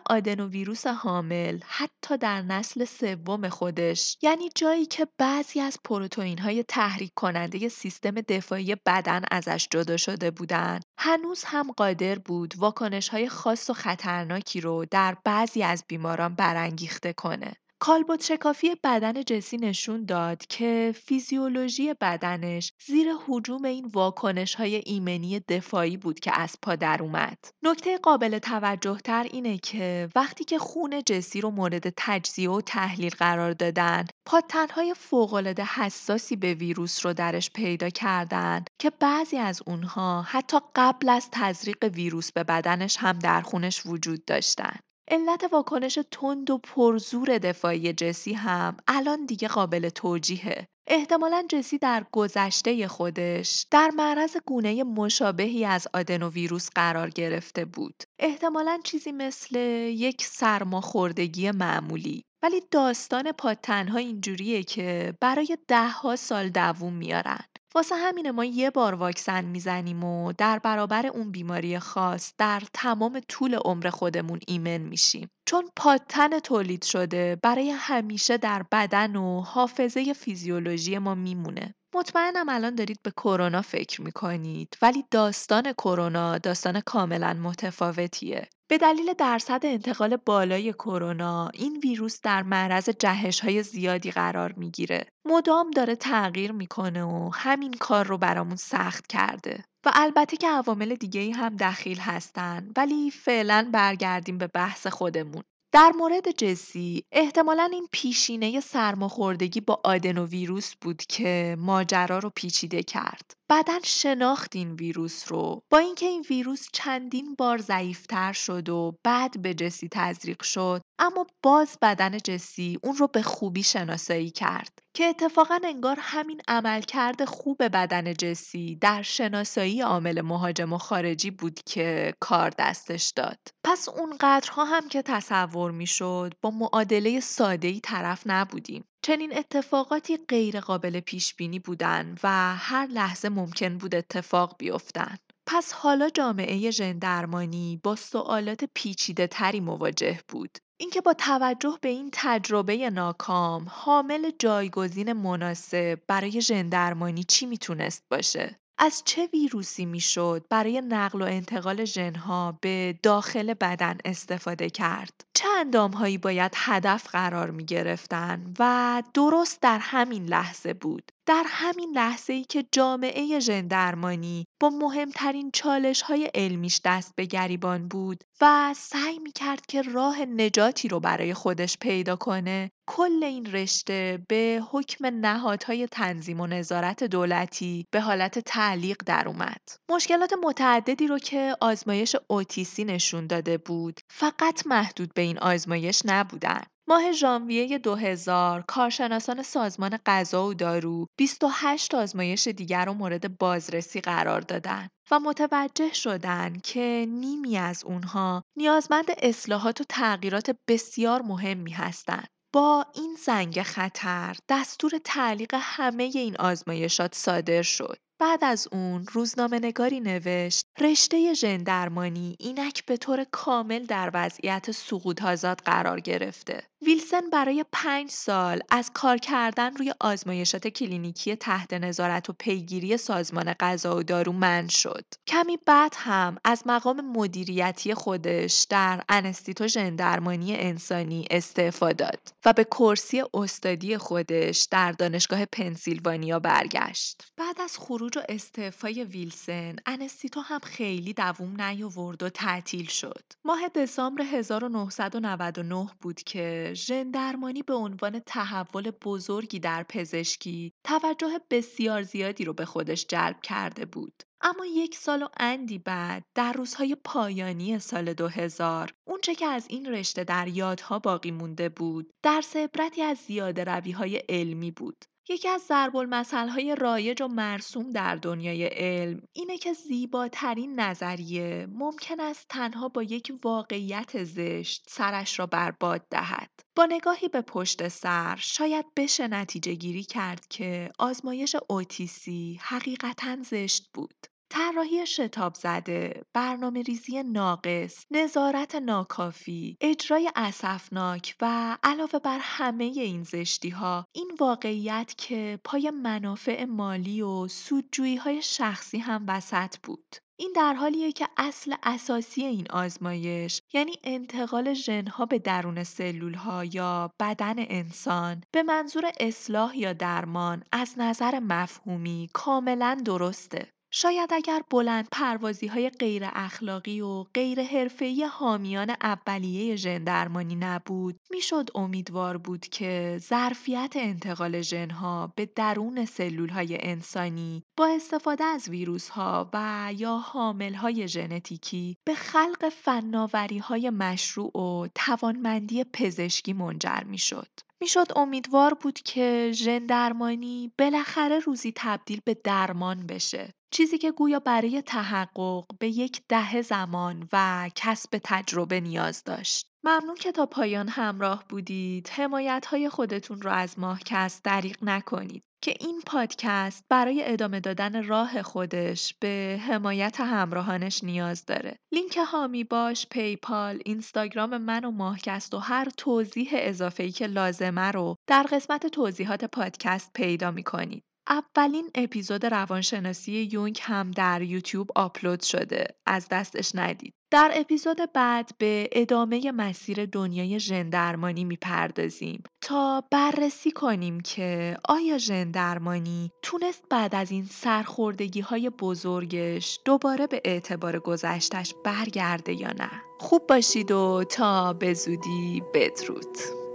ویروس 0.50 0.86
حامل 0.86 1.58
حتی 1.64 2.16
در 2.16 2.42
نسل 2.42 2.84
سوم 2.84 3.48
خودش 3.48 4.18
یعنی 4.22 4.50
جایی 4.54 4.86
که 4.86 5.06
بعضی 5.18 5.60
از 5.60 5.78
پروتئین 5.84 6.38
های 6.38 6.62
تحریک 6.62 7.12
کننده 7.16 7.68
سیستم 7.68 8.10
دفاعی 8.10 8.74
بدن 8.86 9.22
ازش 9.30 9.68
جدا 9.70 9.96
شده 9.96 10.30
بودن 10.30 10.80
هنوز 10.98 11.44
هم 11.44 11.72
قادر 11.72 12.18
بود 12.18 12.54
واکنش 12.58 13.08
های 13.08 13.28
خاص 13.28 13.70
و 13.70 13.72
خطرناکی 13.86 14.60
رو 14.60 14.84
در 14.84 15.16
بعضی 15.24 15.62
از 15.62 15.84
بیماران 15.88 16.34
برانگیخته 16.34 17.12
کنه. 17.12 17.52
کالبد 17.86 18.20
شکافی 18.20 18.74
بدن 18.84 19.22
جسی 19.22 19.56
نشون 19.56 20.04
داد 20.04 20.46
که 20.46 20.94
فیزیولوژی 21.04 21.94
بدنش 21.94 22.72
زیر 22.86 23.08
حجوم 23.26 23.64
این 23.64 23.86
واکنش 23.86 24.54
های 24.54 24.82
ایمنی 24.86 25.40
دفاعی 25.40 25.96
بود 25.96 26.20
که 26.20 26.40
از 26.40 26.56
پا 26.62 26.76
در 26.76 27.02
اومد. 27.02 27.38
نکته 27.62 27.98
قابل 27.98 28.38
توجه 28.38 28.98
تر 29.04 29.26
اینه 29.30 29.58
که 29.58 30.08
وقتی 30.14 30.44
که 30.44 30.58
خون 30.58 31.02
جسی 31.06 31.40
رو 31.40 31.50
مورد 31.50 31.92
تجزیه 31.96 32.50
و 32.50 32.60
تحلیل 32.60 33.14
قرار 33.18 33.52
دادن 33.52 34.04
پادتنهای 34.26 34.94
فوقالعاده 34.94 35.64
حساسی 35.64 36.36
به 36.36 36.54
ویروس 36.54 37.06
رو 37.06 37.12
درش 37.12 37.50
پیدا 37.50 37.90
کردن 37.90 38.64
که 38.78 38.90
بعضی 38.90 39.36
از 39.36 39.62
اونها 39.66 40.22
حتی 40.22 40.56
قبل 40.74 41.08
از 41.08 41.28
تزریق 41.32 41.84
ویروس 41.84 42.32
به 42.32 42.44
بدنش 42.44 42.96
هم 42.96 43.18
در 43.18 43.40
خونش 43.40 43.86
وجود 43.86 44.24
داشتن. 44.24 44.76
علت 45.08 45.44
واکنش 45.52 45.98
تند 46.10 46.50
و 46.50 46.58
پرزور 46.58 47.38
دفاعی 47.38 47.92
جسی 47.92 48.32
هم 48.32 48.76
الان 48.88 49.26
دیگه 49.26 49.48
قابل 49.48 49.88
توجیهه. 49.88 50.68
احتمالا 50.86 51.46
جسی 51.48 51.78
در 51.78 52.06
گذشته 52.12 52.88
خودش 52.88 53.66
در 53.70 53.90
معرض 53.96 54.36
گونه 54.46 54.84
مشابهی 54.84 55.64
از 55.64 55.88
آدنوویروس 55.94 56.68
قرار 56.74 57.10
گرفته 57.10 57.64
بود. 57.64 58.02
احتمالا 58.18 58.80
چیزی 58.84 59.12
مثل 59.12 59.56
یک 59.96 60.24
سرماخوردگی 60.24 61.50
معمولی. 61.50 62.24
ولی 62.42 62.62
داستان 62.70 63.32
پادتنها 63.32 63.98
اینجوریه 63.98 64.62
که 64.62 65.14
برای 65.20 65.58
دهها 65.68 66.16
سال 66.16 66.48
دووم 66.48 66.92
میارن. 66.92 67.44
واسه 67.76 67.94
همینه 67.94 68.30
ما 68.30 68.44
یه 68.44 68.70
بار 68.70 68.94
واکسن 68.94 69.44
می‌زنیم 69.44 70.04
و 70.04 70.32
در 70.32 70.58
برابر 70.58 71.06
اون 71.06 71.30
بیماری 71.32 71.78
خاص 71.78 72.32
در 72.38 72.62
تمام 72.72 73.20
طول 73.28 73.54
عمر 73.54 73.90
خودمون 73.90 74.40
ایمن 74.48 74.78
میشیم. 74.78 75.30
چون 75.46 75.70
پادتن 75.76 76.38
تولید 76.38 76.84
شده 76.84 77.36
برای 77.42 77.70
همیشه 77.70 78.36
در 78.36 78.64
بدن 78.72 79.16
و 79.16 79.40
حافظه 79.40 80.12
فیزیولوژی 80.12 80.98
ما 80.98 81.14
میمونه. 81.14 81.74
مطمئنم 81.94 82.48
الان 82.48 82.74
دارید 82.74 83.00
به 83.02 83.10
کرونا 83.10 83.62
فکر 83.62 84.02
می‌کنید 84.02 84.76
ولی 84.82 85.04
داستان 85.10 85.72
کرونا 85.72 86.38
داستان 86.38 86.80
کاملا 86.80 87.32
متفاوتیه. 87.32 88.48
به 88.68 88.78
دلیل 88.78 89.12
درصد 89.12 89.60
انتقال 89.64 90.16
بالای 90.16 90.72
کرونا 90.72 91.48
این 91.54 91.80
ویروس 91.84 92.20
در 92.20 92.42
معرض 92.42 92.88
جهش 92.88 93.40
های 93.40 93.62
زیادی 93.62 94.10
قرار 94.10 94.52
می‌گیره. 94.52 95.06
مدام 95.24 95.70
داره 95.70 95.96
تغییر 95.96 96.52
می‌کنه 96.52 97.04
و 97.04 97.30
همین 97.34 97.72
کار 97.72 98.06
رو 98.06 98.18
برامون 98.18 98.56
سخت 98.56 99.06
کرده. 99.06 99.64
و 99.86 99.90
البته 99.94 100.36
که 100.36 100.48
عوامل 100.48 100.94
دیگه 100.94 101.20
ای 101.20 101.30
هم 101.30 101.56
دخیل 101.56 101.98
هستن 101.98 102.70
ولی 102.76 103.10
فعلا 103.10 103.70
برگردیم 103.72 104.38
به 104.38 104.46
بحث 104.46 104.86
خودمون. 104.86 105.42
در 105.72 105.92
مورد 105.98 106.30
جسی 106.30 107.02
احتمالا 107.12 107.68
این 107.72 107.88
پیشینه 107.92 108.60
سرماخوردگی 108.60 109.60
با 109.60 109.80
آدنوویروس 109.84 110.74
بود 110.80 111.02
که 111.02 111.56
ماجرا 111.58 112.18
رو 112.18 112.30
پیچیده 112.36 112.82
کرد. 112.82 113.32
بدن 113.50 113.78
شناخت 113.84 114.56
این 114.56 114.72
ویروس 114.72 115.32
رو. 115.32 115.62
با 115.70 115.78
اینکه 115.78 116.06
این 116.06 116.24
ویروس 116.30 116.66
چندین 116.72 117.34
بار 117.34 117.58
ضعیفتر 117.58 118.32
شد 118.32 118.68
و 118.68 118.98
بعد 119.04 119.42
به 119.42 119.54
جسی 119.54 119.88
تزریق 119.92 120.42
شد 120.42 120.82
اما 120.98 121.26
باز 121.42 121.78
بدن 121.82 122.18
جسی 122.18 122.78
اون 122.82 122.96
رو 122.96 123.06
به 123.06 123.22
خوبی 123.22 123.62
شناسایی 123.62 124.30
کرد 124.30 124.78
که 124.94 125.04
اتفاقا 125.04 125.58
انگار 125.64 125.96
همین 126.00 126.40
عملکرد 126.48 127.24
خوب 127.24 127.56
بدن 127.62 128.14
جسی 128.14 128.76
در 128.76 129.02
شناسایی 129.02 129.80
عامل 129.80 130.20
مهاجم 130.20 130.72
و 130.72 130.78
خارجی 130.78 131.30
بود 131.30 131.60
که 131.66 132.14
کار 132.20 132.52
دستش 132.58 133.12
داد. 133.16 133.38
پس 133.64 133.88
اونقدرها 133.88 134.64
هم 134.64 134.88
که 134.88 135.02
تصور 135.02 135.70
می‌شد 135.70 136.34
با 136.42 136.50
معادله 136.50 137.20
ساده 137.20 137.68
ای 137.68 137.80
طرف 137.80 138.22
نبودیم. 138.26 138.84
چنین 139.06 139.38
اتفاقاتی 139.38 140.16
غیرقابل 140.16 141.00
پیش 141.00 141.34
بینی 141.34 141.58
بودن 141.58 142.14
و 142.22 142.54
هر 142.56 142.86
لحظه 142.86 143.28
ممکن 143.28 143.78
بود 143.78 143.94
اتفاق 143.94 144.56
بیفتن. 144.58 145.16
پس 145.46 145.72
حالا 145.72 146.08
جامعه 146.08 146.70
ژندرمانی 146.70 147.80
با 147.82 147.96
سوالات 147.96 148.64
پیچیده 148.74 149.26
تری 149.26 149.60
مواجه 149.60 150.20
بود. 150.28 150.58
اینکه 150.80 151.00
با 151.00 151.14
توجه 151.14 151.78
به 151.82 151.88
این 151.88 152.10
تجربه 152.12 152.90
ناکام 152.90 153.66
حامل 153.70 154.30
جایگزین 154.38 155.12
مناسب 155.12 155.98
برای 156.08 156.40
ژندرمانی 156.40 157.24
چی 157.24 157.46
می‌تونست 157.46 158.04
باشه؟ 158.10 158.60
از 158.78 159.02
چه 159.04 159.26
ویروسی 159.32 159.86
می‌شد 159.86 160.44
برای 160.50 160.80
نقل 160.80 161.22
و 161.22 161.24
انتقال 161.24 161.84
ژنها 161.84 162.58
به 162.60 162.98
داخل 163.02 163.54
بدن 163.54 163.98
استفاده 164.04 164.70
کرد؟ 164.70 165.24
چه 165.34 165.48
اندامهایی 165.48 166.18
باید 166.18 166.52
هدف 166.54 167.08
قرار 167.08 167.50
می 167.50 167.64
گرفتن 167.64 168.54
و 168.58 169.02
درست 169.14 169.62
در 169.62 169.78
همین 169.78 170.26
لحظه 170.26 170.74
بود 170.74 171.12
در 171.26 171.44
همین 171.46 171.92
لحظه 171.94 172.32
ای 172.32 172.44
که 172.44 172.64
جامعه 172.72 173.40
ژندرمانی 173.40 174.46
با 174.60 174.70
مهمترین 174.70 175.50
چالش 175.50 176.02
های 176.02 176.30
علمیش 176.34 176.80
دست 176.84 177.12
به 177.16 177.24
گریبان 177.24 177.88
بود 177.88 178.24
و 178.40 178.74
سعی 178.76 179.18
می 179.18 179.32
کرد 179.32 179.66
که 179.66 179.82
راه 179.82 180.24
نجاتی 180.24 180.88
رو 180.88 181.00
برای 181.00 181.34
خودش 181.34 181.78
پیدا 181.78 182.16
کنه 182.16 182.70
کل 182.88 183.24
این 183.24 183.46
رشته 183.46 184.18
به 184.28 184.62
حکم 184.70 185.06
نهادهای 185.06 185.86
تنظیم 185.86 186.40
و 186.40 186.46
نظارت 186.46 187.04
دولتی 187.04 187.86
به 187.90 188.00
حالت 188.00 188.38
تعلیق 188.38 188.96
در 189.06 189.28
اومد. 189.28 189.60
مشکلات 189.88 190.32
متعددی 190.44 191.06
رو 191.06 191.18
که 191.18 191.56
آزمایش 191.60 192.16
اوتیسی 192.26 192.84
نشون 192.84 193.26
داده 193.26 193.58
بود 193.58 194.00
فقط 194.10 194.66
محدود 194.66 195.14
به 195.14 195.22
این 195.22 195.38
آزمایش 195.38 196.02
نبودن. 196.04 196.62
ماه 196.88 197.12
ژانویه 197.12 197.78
2000 197.78 198.64
کارشناسان 198.68 199.42
سازمان 199.42 199.98
غذا 200.06 200.46
و 200.46 200.54
دارو 200.54 201.06
28 201.18 201.94
آزمایش 201.94 202.48
دیگر 202.48 202.84
رو 202.84 202.92
مورد 202.92 203.38
بازرسی 203.38 204.00
قرار 204.00 204.40
دادن 204.40 204.88
و 205.10 205.20
متوجه 205.20 205.92
شدن 205.92 206.60
که 206.64 207.06
نیمی 207.08 207.58
از 207.58 207.84
اونها 207.84 208.42
نیازمند 208.56 209.06
اصلاحات 209.18 209.80
و 209.80 209.84
تغییرات 209.88 210.56
بسیار 210.68 211.22
مهمی 211.22 211.72
هستند. 211.72 212.28
با 212.52 212.86
این 212.94 213.16
زنگ 213.24 213.62
خطر 213.62 214.36
دستور 214.48 214.90
تعلیق 215.04 215.54
همه 215.60 216.02
این 216.02 216.36
آزمایشات 216.36 217.14
صادر 217.14 217.62
شد. 217.62 217.96
بعد 218.18 218.44
از 218.44 218.68
اون 218.72 219.06
روزنامه 219.12 219.58
نگاری 219.58 220.00
نوشت 220.00 220.66
رشته 220.80 221.34
ژندرمانی 221.34 222.36
اینک 222.38 222.86
به 222.86 222.96
طور 222.96 223.24
کامل 223.30 223.86
در 223.86 224.10
وضعیت 224.14 224.70
سقوط 224.70 225.22
آزاد 225.22 225.60
قرار 225.60 226.00
گرفته. 226.00 226.62
ویلسن 226.82 227.30
برای 227.30 227.64
پنج 227.72 228.10
سال 228.10 228.60
از 228.70 228.90
کار 228.94 229.16
کردن 229.16 229.76
روی 229.76 229.94
آزمایشات 230.00 230.68
کلینیکی 230.68 231.36
تحت 231.36 231.72
نظارت 231.72 232.30
و 232.30 232.32
پیگیری 232.32 232.96
سازمان 232.96 233.52
غذا 233.52 233.96
و 233.96 234.02
دارو 234.02 234.32
منع 234.32 234.68
شد. 234.68 235.04
کمی 235.26 235.58
بعد 235.66 235.94
هم 235.96 236.36
از 236.44 236.62
مقام 236.66 237.00
مدیریتی 237.00 237.94
خودش 237.94 238.66
در 238.70 239.02
انستیتو 239.08 239.66
ژندرمانی 239.66 240.56
انسانی 240.56 241.26
استعفا 241.30 241.92
داد 241.92 242.20
و 242.44 242.52
به 242.52 242.64
کرسی 242.64 243.22
استادی 243.34 243.96
خودش 243.96 244.68
در 244.70 244.92
دانشگاه 244.92 245.44
پنسیلوانیا 245.44 246.38
برگشت. 246.38 247.22
بعد 247.36 247.60
از 247.60 247.78
خروج 247.78 248.18
و 248.18 248.22
استعفای 248.28 249.04
ویلسن، 249.04 249.76
انستیتو 249.86 250.40
هم 250.40 250.58
خیلی 250.58 251.12
دووم 251.12 251.60
نیاورد 251.60 252.22
و 252.22 252.28
تعطیل 252.28 252.86
شد. 252.86 253.22
ماه 253.44 253.68
دسامبر 253.68 254.22
1999 254.22 255.88
بود 256.00 256.22
که 256.22 256.65
ژندرمانی 256.74 257.62
به 257.62 257.74
عنوان 257.74 258.18
تحول 258.18 258.90
بزرگی 258.90 259.58
در 259.58 259.82
پزشکی 259.82 260.72
توجه 260.84 261.40
بسیار 261.50 262.02
زیادی 262.02 262.44
رو 262.44 262.52
به 262.52 262.64
خودش 262.64 263.06
جلب 263.06 263.40
کرده 263.42 263.84
بود. 263.84 264.22
اما 264.40 264.66
یک 264.66 264.94
سال 264.94 265.22
و 265.22 265.28
اندی 265.40 265.78
بعد 265.78 266.22
در 266.34 266.52
روزهای 266.52 266.96
پایانی 267.04 267.78
سال 267.78 268.14
2000 268.14 268.94
اونچه 269.08 269.34
که 269.34 269.46
از 269.46 269.66
این 269.68 269.86
رشته 269.86 270.24
در 270.24 270.48
یادها 270.48 270.98
باقی 270.98 271.30
مونده 271.30 271.68
بود 271.68 272.10
درس 272.22 272.56
عبرتی 272.56 273.02
از 273.02 273.18
زیاده 273.18 273.64
روی 273.64 273.90
های 273.90 274.16
علمی 274.28 274.70
بود 274.70 275.04
یکی 275.28 275.48
از 275.48 275.62
ضرب 275.62 276.12
های 276.32 276.74
رایج 276.74 277.22
و 277.22 277.28
مرسوم 277.28 277.90
در 277.90 278.16
دنیای 278.16 278.66
علم 278.66 279.22
اینه 279.32 279.58
که 279.58 279.72
زیباترین 279.72 280.80
نظریه 280.80 281.66
ممکن 281.70 282.20
است 282.20 282.46
تنها 282.48 282.88
با 282.88 283.02
یک 283.02 283.32
واقعیت 283.44 284.24
زشت 284.24 284.84
سرش 284.88 285.38
را 285.38 285.46
برباد 285.46 286.06
دهد. 286.10 286.50
با 286.76 286.86
نگاهی 286.86 287.28
به 287.28 287.42
پشت 287.42 287.88
سر 287.88 288.36
شاید 288.38 288.86
بشه 288.96 289.28
نتیجه 289.28 289.74
گیری 289.74 290.04
کرد 290.04 290.46
که 290.50 290.90
آزمایش 290.98 291.56
اوتیسی 291.68 292.58
حقیقتا 292.62 293.36
زشت 293.42 293.90
بود. 293.94 294.26
طراحی 294.56 295.06
شتاب 295.06 295.54
زده، 295.54 296.24
برنامه 296.34 296.82
ریزی 296.82 297.22
ناقص، 297.22 298.04
نظارت 298.10 298.74
ناکافی، 298.74 299.76
اجرای 299.80 300.30
اسفناک 300.36 301.36
و 301.40 301.76
علاوه 301.82 302.18
بر 302.18 302.38
همه 302.42 302.84
این 302.84 303.22
زشتی 303.22 303.70
ها 303.70 304.04
این 304.14 304.30
واقعیت 304.40 305.14
که 305.18 305.58
پای 305.64 305.90
منافع 305.90 306.64
مالی 306.64 307.22
و 307.22 307.48
سودجویی 307.48 308.16
های 308.16 308.42
شخصی 308.42 308.98
هم 308.98 309.24
وسط 309.28 309.76
بود. 309.82 310.16
این 310.38 310.52
در 310.56 310.74
حالیه 310.74 311.12
که 311.12 311.28
اصل 311.36 311.74
اساسی 311.82 312.44
این 312.44 312.66
آزمایش 312.70 313.62
یعنی 313.74 313.92
انتقال 314.04 314.74
ژنها 314.74 315.26
به 315.26 315.38
درون 315.38 315.84
سلول 315.84 316.34
ها 316.34 316.64
یا 316.64 317.10
بدن 317.20 317.54
انسان 317.58 318.42
به 318.52 318.62
منظور 318.62 319.04
اصلاح 319.20 319.78
یا 319.78 319.92
درمان 319.92 320.62
از 320.72 320.94
نظر 320.98 321.38
مفهومی 321.38 322.30
کاملا 322.32 323.02
درسته. 323.04 323.75
شاید 323.98 324.32
اگر 324.32 324.62
بلند 324.70 325.08
پروازی 325.12 325.66
های 325.66 325.90
غیر 325.90 326.22
اخلاقی 326.32 327.00
و 327.00 327.22
غیر 327.22 327.62
حرفه‌ای 327.62 328.24
حامیان 328.24 328.90
اولیه 328.90 329.76
ژندرمانی 329.76 330.54
نبود، 330.54 331.16
می‌شد 331.30 331.68
امیدوار 331.74 332.36
بود 332.36 332.60
که 332.60 333.18
ظرفیت 333.20 333.92
انتقال 333.96 334.60
ژنها 334.60 335.32
به 335.36 335.46
درون 335.46 336.04
سلول 336.04 336.48
های 336.48 336.78
انسانی 336.80 337.62
با 337.76 337.86
استفاده 337.86 338.44
از 338.44 338.68
ویروس 338.68 339.08
ها 339.08 339.50
و 339.52 339.90
یا 339.96 340.16
حامل 340.16 340.74
های 340.74 341.08
ژنتیکی 341.08 341.96
به 342.06 342.14
خلق 342.14 342.68
فناوری 342.68 343.58
های 343.58 343.90
مشروع 343.90 344.58
و 344.58 344.86
توانمندی 344.94 345.84
پزشکی 345.84 346.52
منجر 346.52 347.02
می‌شد. 347.06 347.65
می‌شد 347.80 348.06
امیدوار 348.16 348.74
بود 348.74 348.98
که 348.98 349.50
ژن 349.54 349.86
درمانی 349.86 350.72
بالاخره 350.78 351.38
روزی 351.38 351.72
تبدیل 351.76 352.20
به 352.24 352.34
درمان 352.44 353.06
بشه. 353.06 353.52
چیزی 353.70 353.98
که 353.98 354.12
گویا 354.12 354.40
برای 354.40 354.82
تحقق 354.82 355.64
به 355.80 355.88
یک 355.88 356.22
دهه 356.28 356.62
زمان 356.62 357.28
و 357.32 357.70
کسب 357.74 358.20
تجربه 358.24 358.80
نیاز 358.80 359.24
داشت. 359.24 359.66
ممنون 359.84 360.14
که 360.14 360.32
تا 360.32 360.46
پایان 360.46 360.88
همراه 360.88 361.44
بودید. 361.48 362.08
حمایت 362.08 362.66
های 362.66 362.88
خودتون 362.88 363.42
رو 363.42 363.50
از 363.50 363.78
ماهکست 363.78 364.44
دریغ 364.44 364.76
نکنید. 364.82 365.42
که 365.66 365.74
این 365.80 366.02
پادکست 366.06 366.84
برای 366.88 367.22
ادامه 367.24 367.60
دادن 367.60 368.06
راه 368.06 368.42
خودش 368.42 369.14
به 369.20 369.60
حمایت 369.68 370.20
همراهانش 370.20 371.04
نیاز 371.04 371.44
داره. 371.46 371.78
لینک 371.92 372.16
هامی 372.16 372.64
باش، 372.64 373.06
پیپال، 373.10 373.80
اینستاگرام 373.84 374.58
من 374.58 374.84
و 374.84 374.90
ماهکست 374.90 375.54
و 375.54 375.58
هر 375.58 375.88
توضیح 375.96 376.50
اضافه‌ای 376.52 377.10
که 377.10 377.26
لازمه 377.26 377.90
رو 377.90 378.16
در 378.26 378.46
قسمت 378.52 378.86
توضیحات 378.86 379.44
پادکست 379.44 380.10
پیدا 380.14 380.50
می‌کنید. 380.50 381.04
اولین 381.28 381.90
اپیزود 381.94 382.46
روانشناسی 382.46 383.48
یونگ 383.52 383.78
هم 383.82 384.10
در 384.10 384.42
یوتیوب 384.42 384.90
آپلود 384.94 385.42
شده. 385.42 385.86
از 386.06 386.28
دستش 386.30 386.70
ندید. 386.74 387.14
در 387.30 387.52
اپیزود 387.54 388.12
بعد 388.14 388.50
به 388.58 388.88
ادامه 388.92 389.52
مسیر 389.52 390.06
دنیای 390.06 390.60
ژندرمانی 390.60 391.44
می‌پردازیم 391.44 392.42
تا 392.60 393.04
بررسی 393.10 393.70
کنیم 393.70 394.20
که 394.20 394.76
آیا 394.88 395.18
ژندرمانی 395.18 396.30
تونست 396.42 396.84
بعد 396.90 397.14
از 397.14 397.30
این 397.30 397.44
سرخوردگی 397.44 398.40
های 398.40 398.70
بزرگش 398.70 399.80
دوباره 399.84 400.26
به 400.26 400.40
اعتبار 400.44 400.98
گذشتش 400.98 401.74
برگرده 401.84 402.52
یا 402.52 402.72
نه 402.72 402.90
خوب 403.20 403.46
باشید 403.46 403.90
و 403.90 404.24
تا 404.30 404.72
به 404.72 404.94
زودی 404.94 405.62
بدرود 405.74 406.65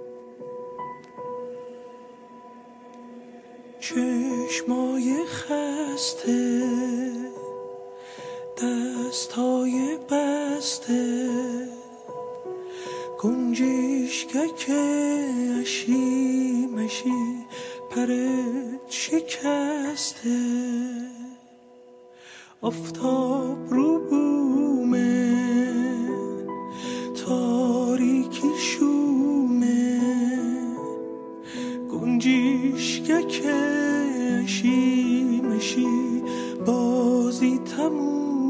چشمای 3.81 5.25
خسته 5.25 6.63
دستای 8.57 9.97
بسته. 10.09 11.29
که 14.57 14.81
اشی 15.61 16.67
مشی 16.75 17.45
پرت 17.89 18.89
شکسته. 18.89 20.39
آفتاب 22.61 23.57
رو 23.69 23.99
بومه 24.09 25.33
تاریکی 27.25 28.51
شومه. 28.57 29.70
که 33.21 33.53
اشی 34.43 35.41
مشی 35.41 36.23
بازی 36.65 37.59
تموم. 37.59 38.40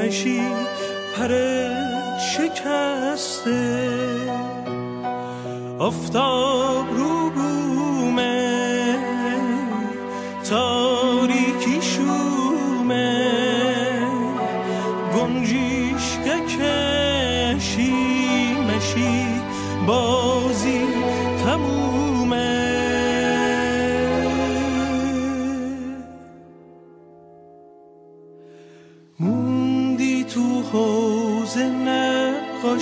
کشی 0.00 0.40
مشی 0.40 0.42
پر 1.16 1.28
شکسته. 2.18 3.90
آفتاب 5.78 6.86
رو 6.96 7.30
بومه 7.30 8.98
تاریکی 10.50 10.89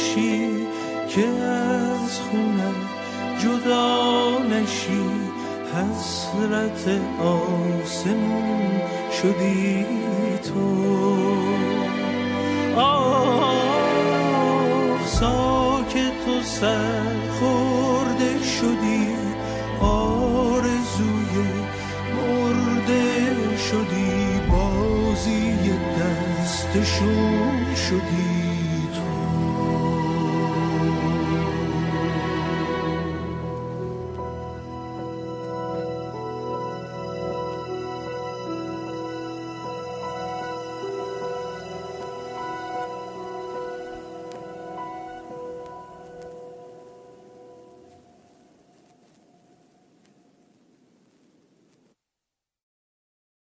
نقاشی 0.08 0.66
که 1.08 1.26
از 1.26 2.20
خونت 2.20 2.74
جدا 3.38 4.38
نشی 4.38 5.10
حسرت 5.74 7.00
آسمون 7.20 8.80
شدی 9.22 9.86
تو. 10.44 10.66
آه 12.76 13.54
ساکت 15.06 16.28
و 16.28 16.42
سرخورده 16.42 18.32
شدی 18.42 19.08
آرزوی 19.80 21.34
مرده 22.16 23.56
شدی 23.56 24.40
بازی 24.50 25.52
دستشون 25.98 27.74
شدی. 27.74 28.47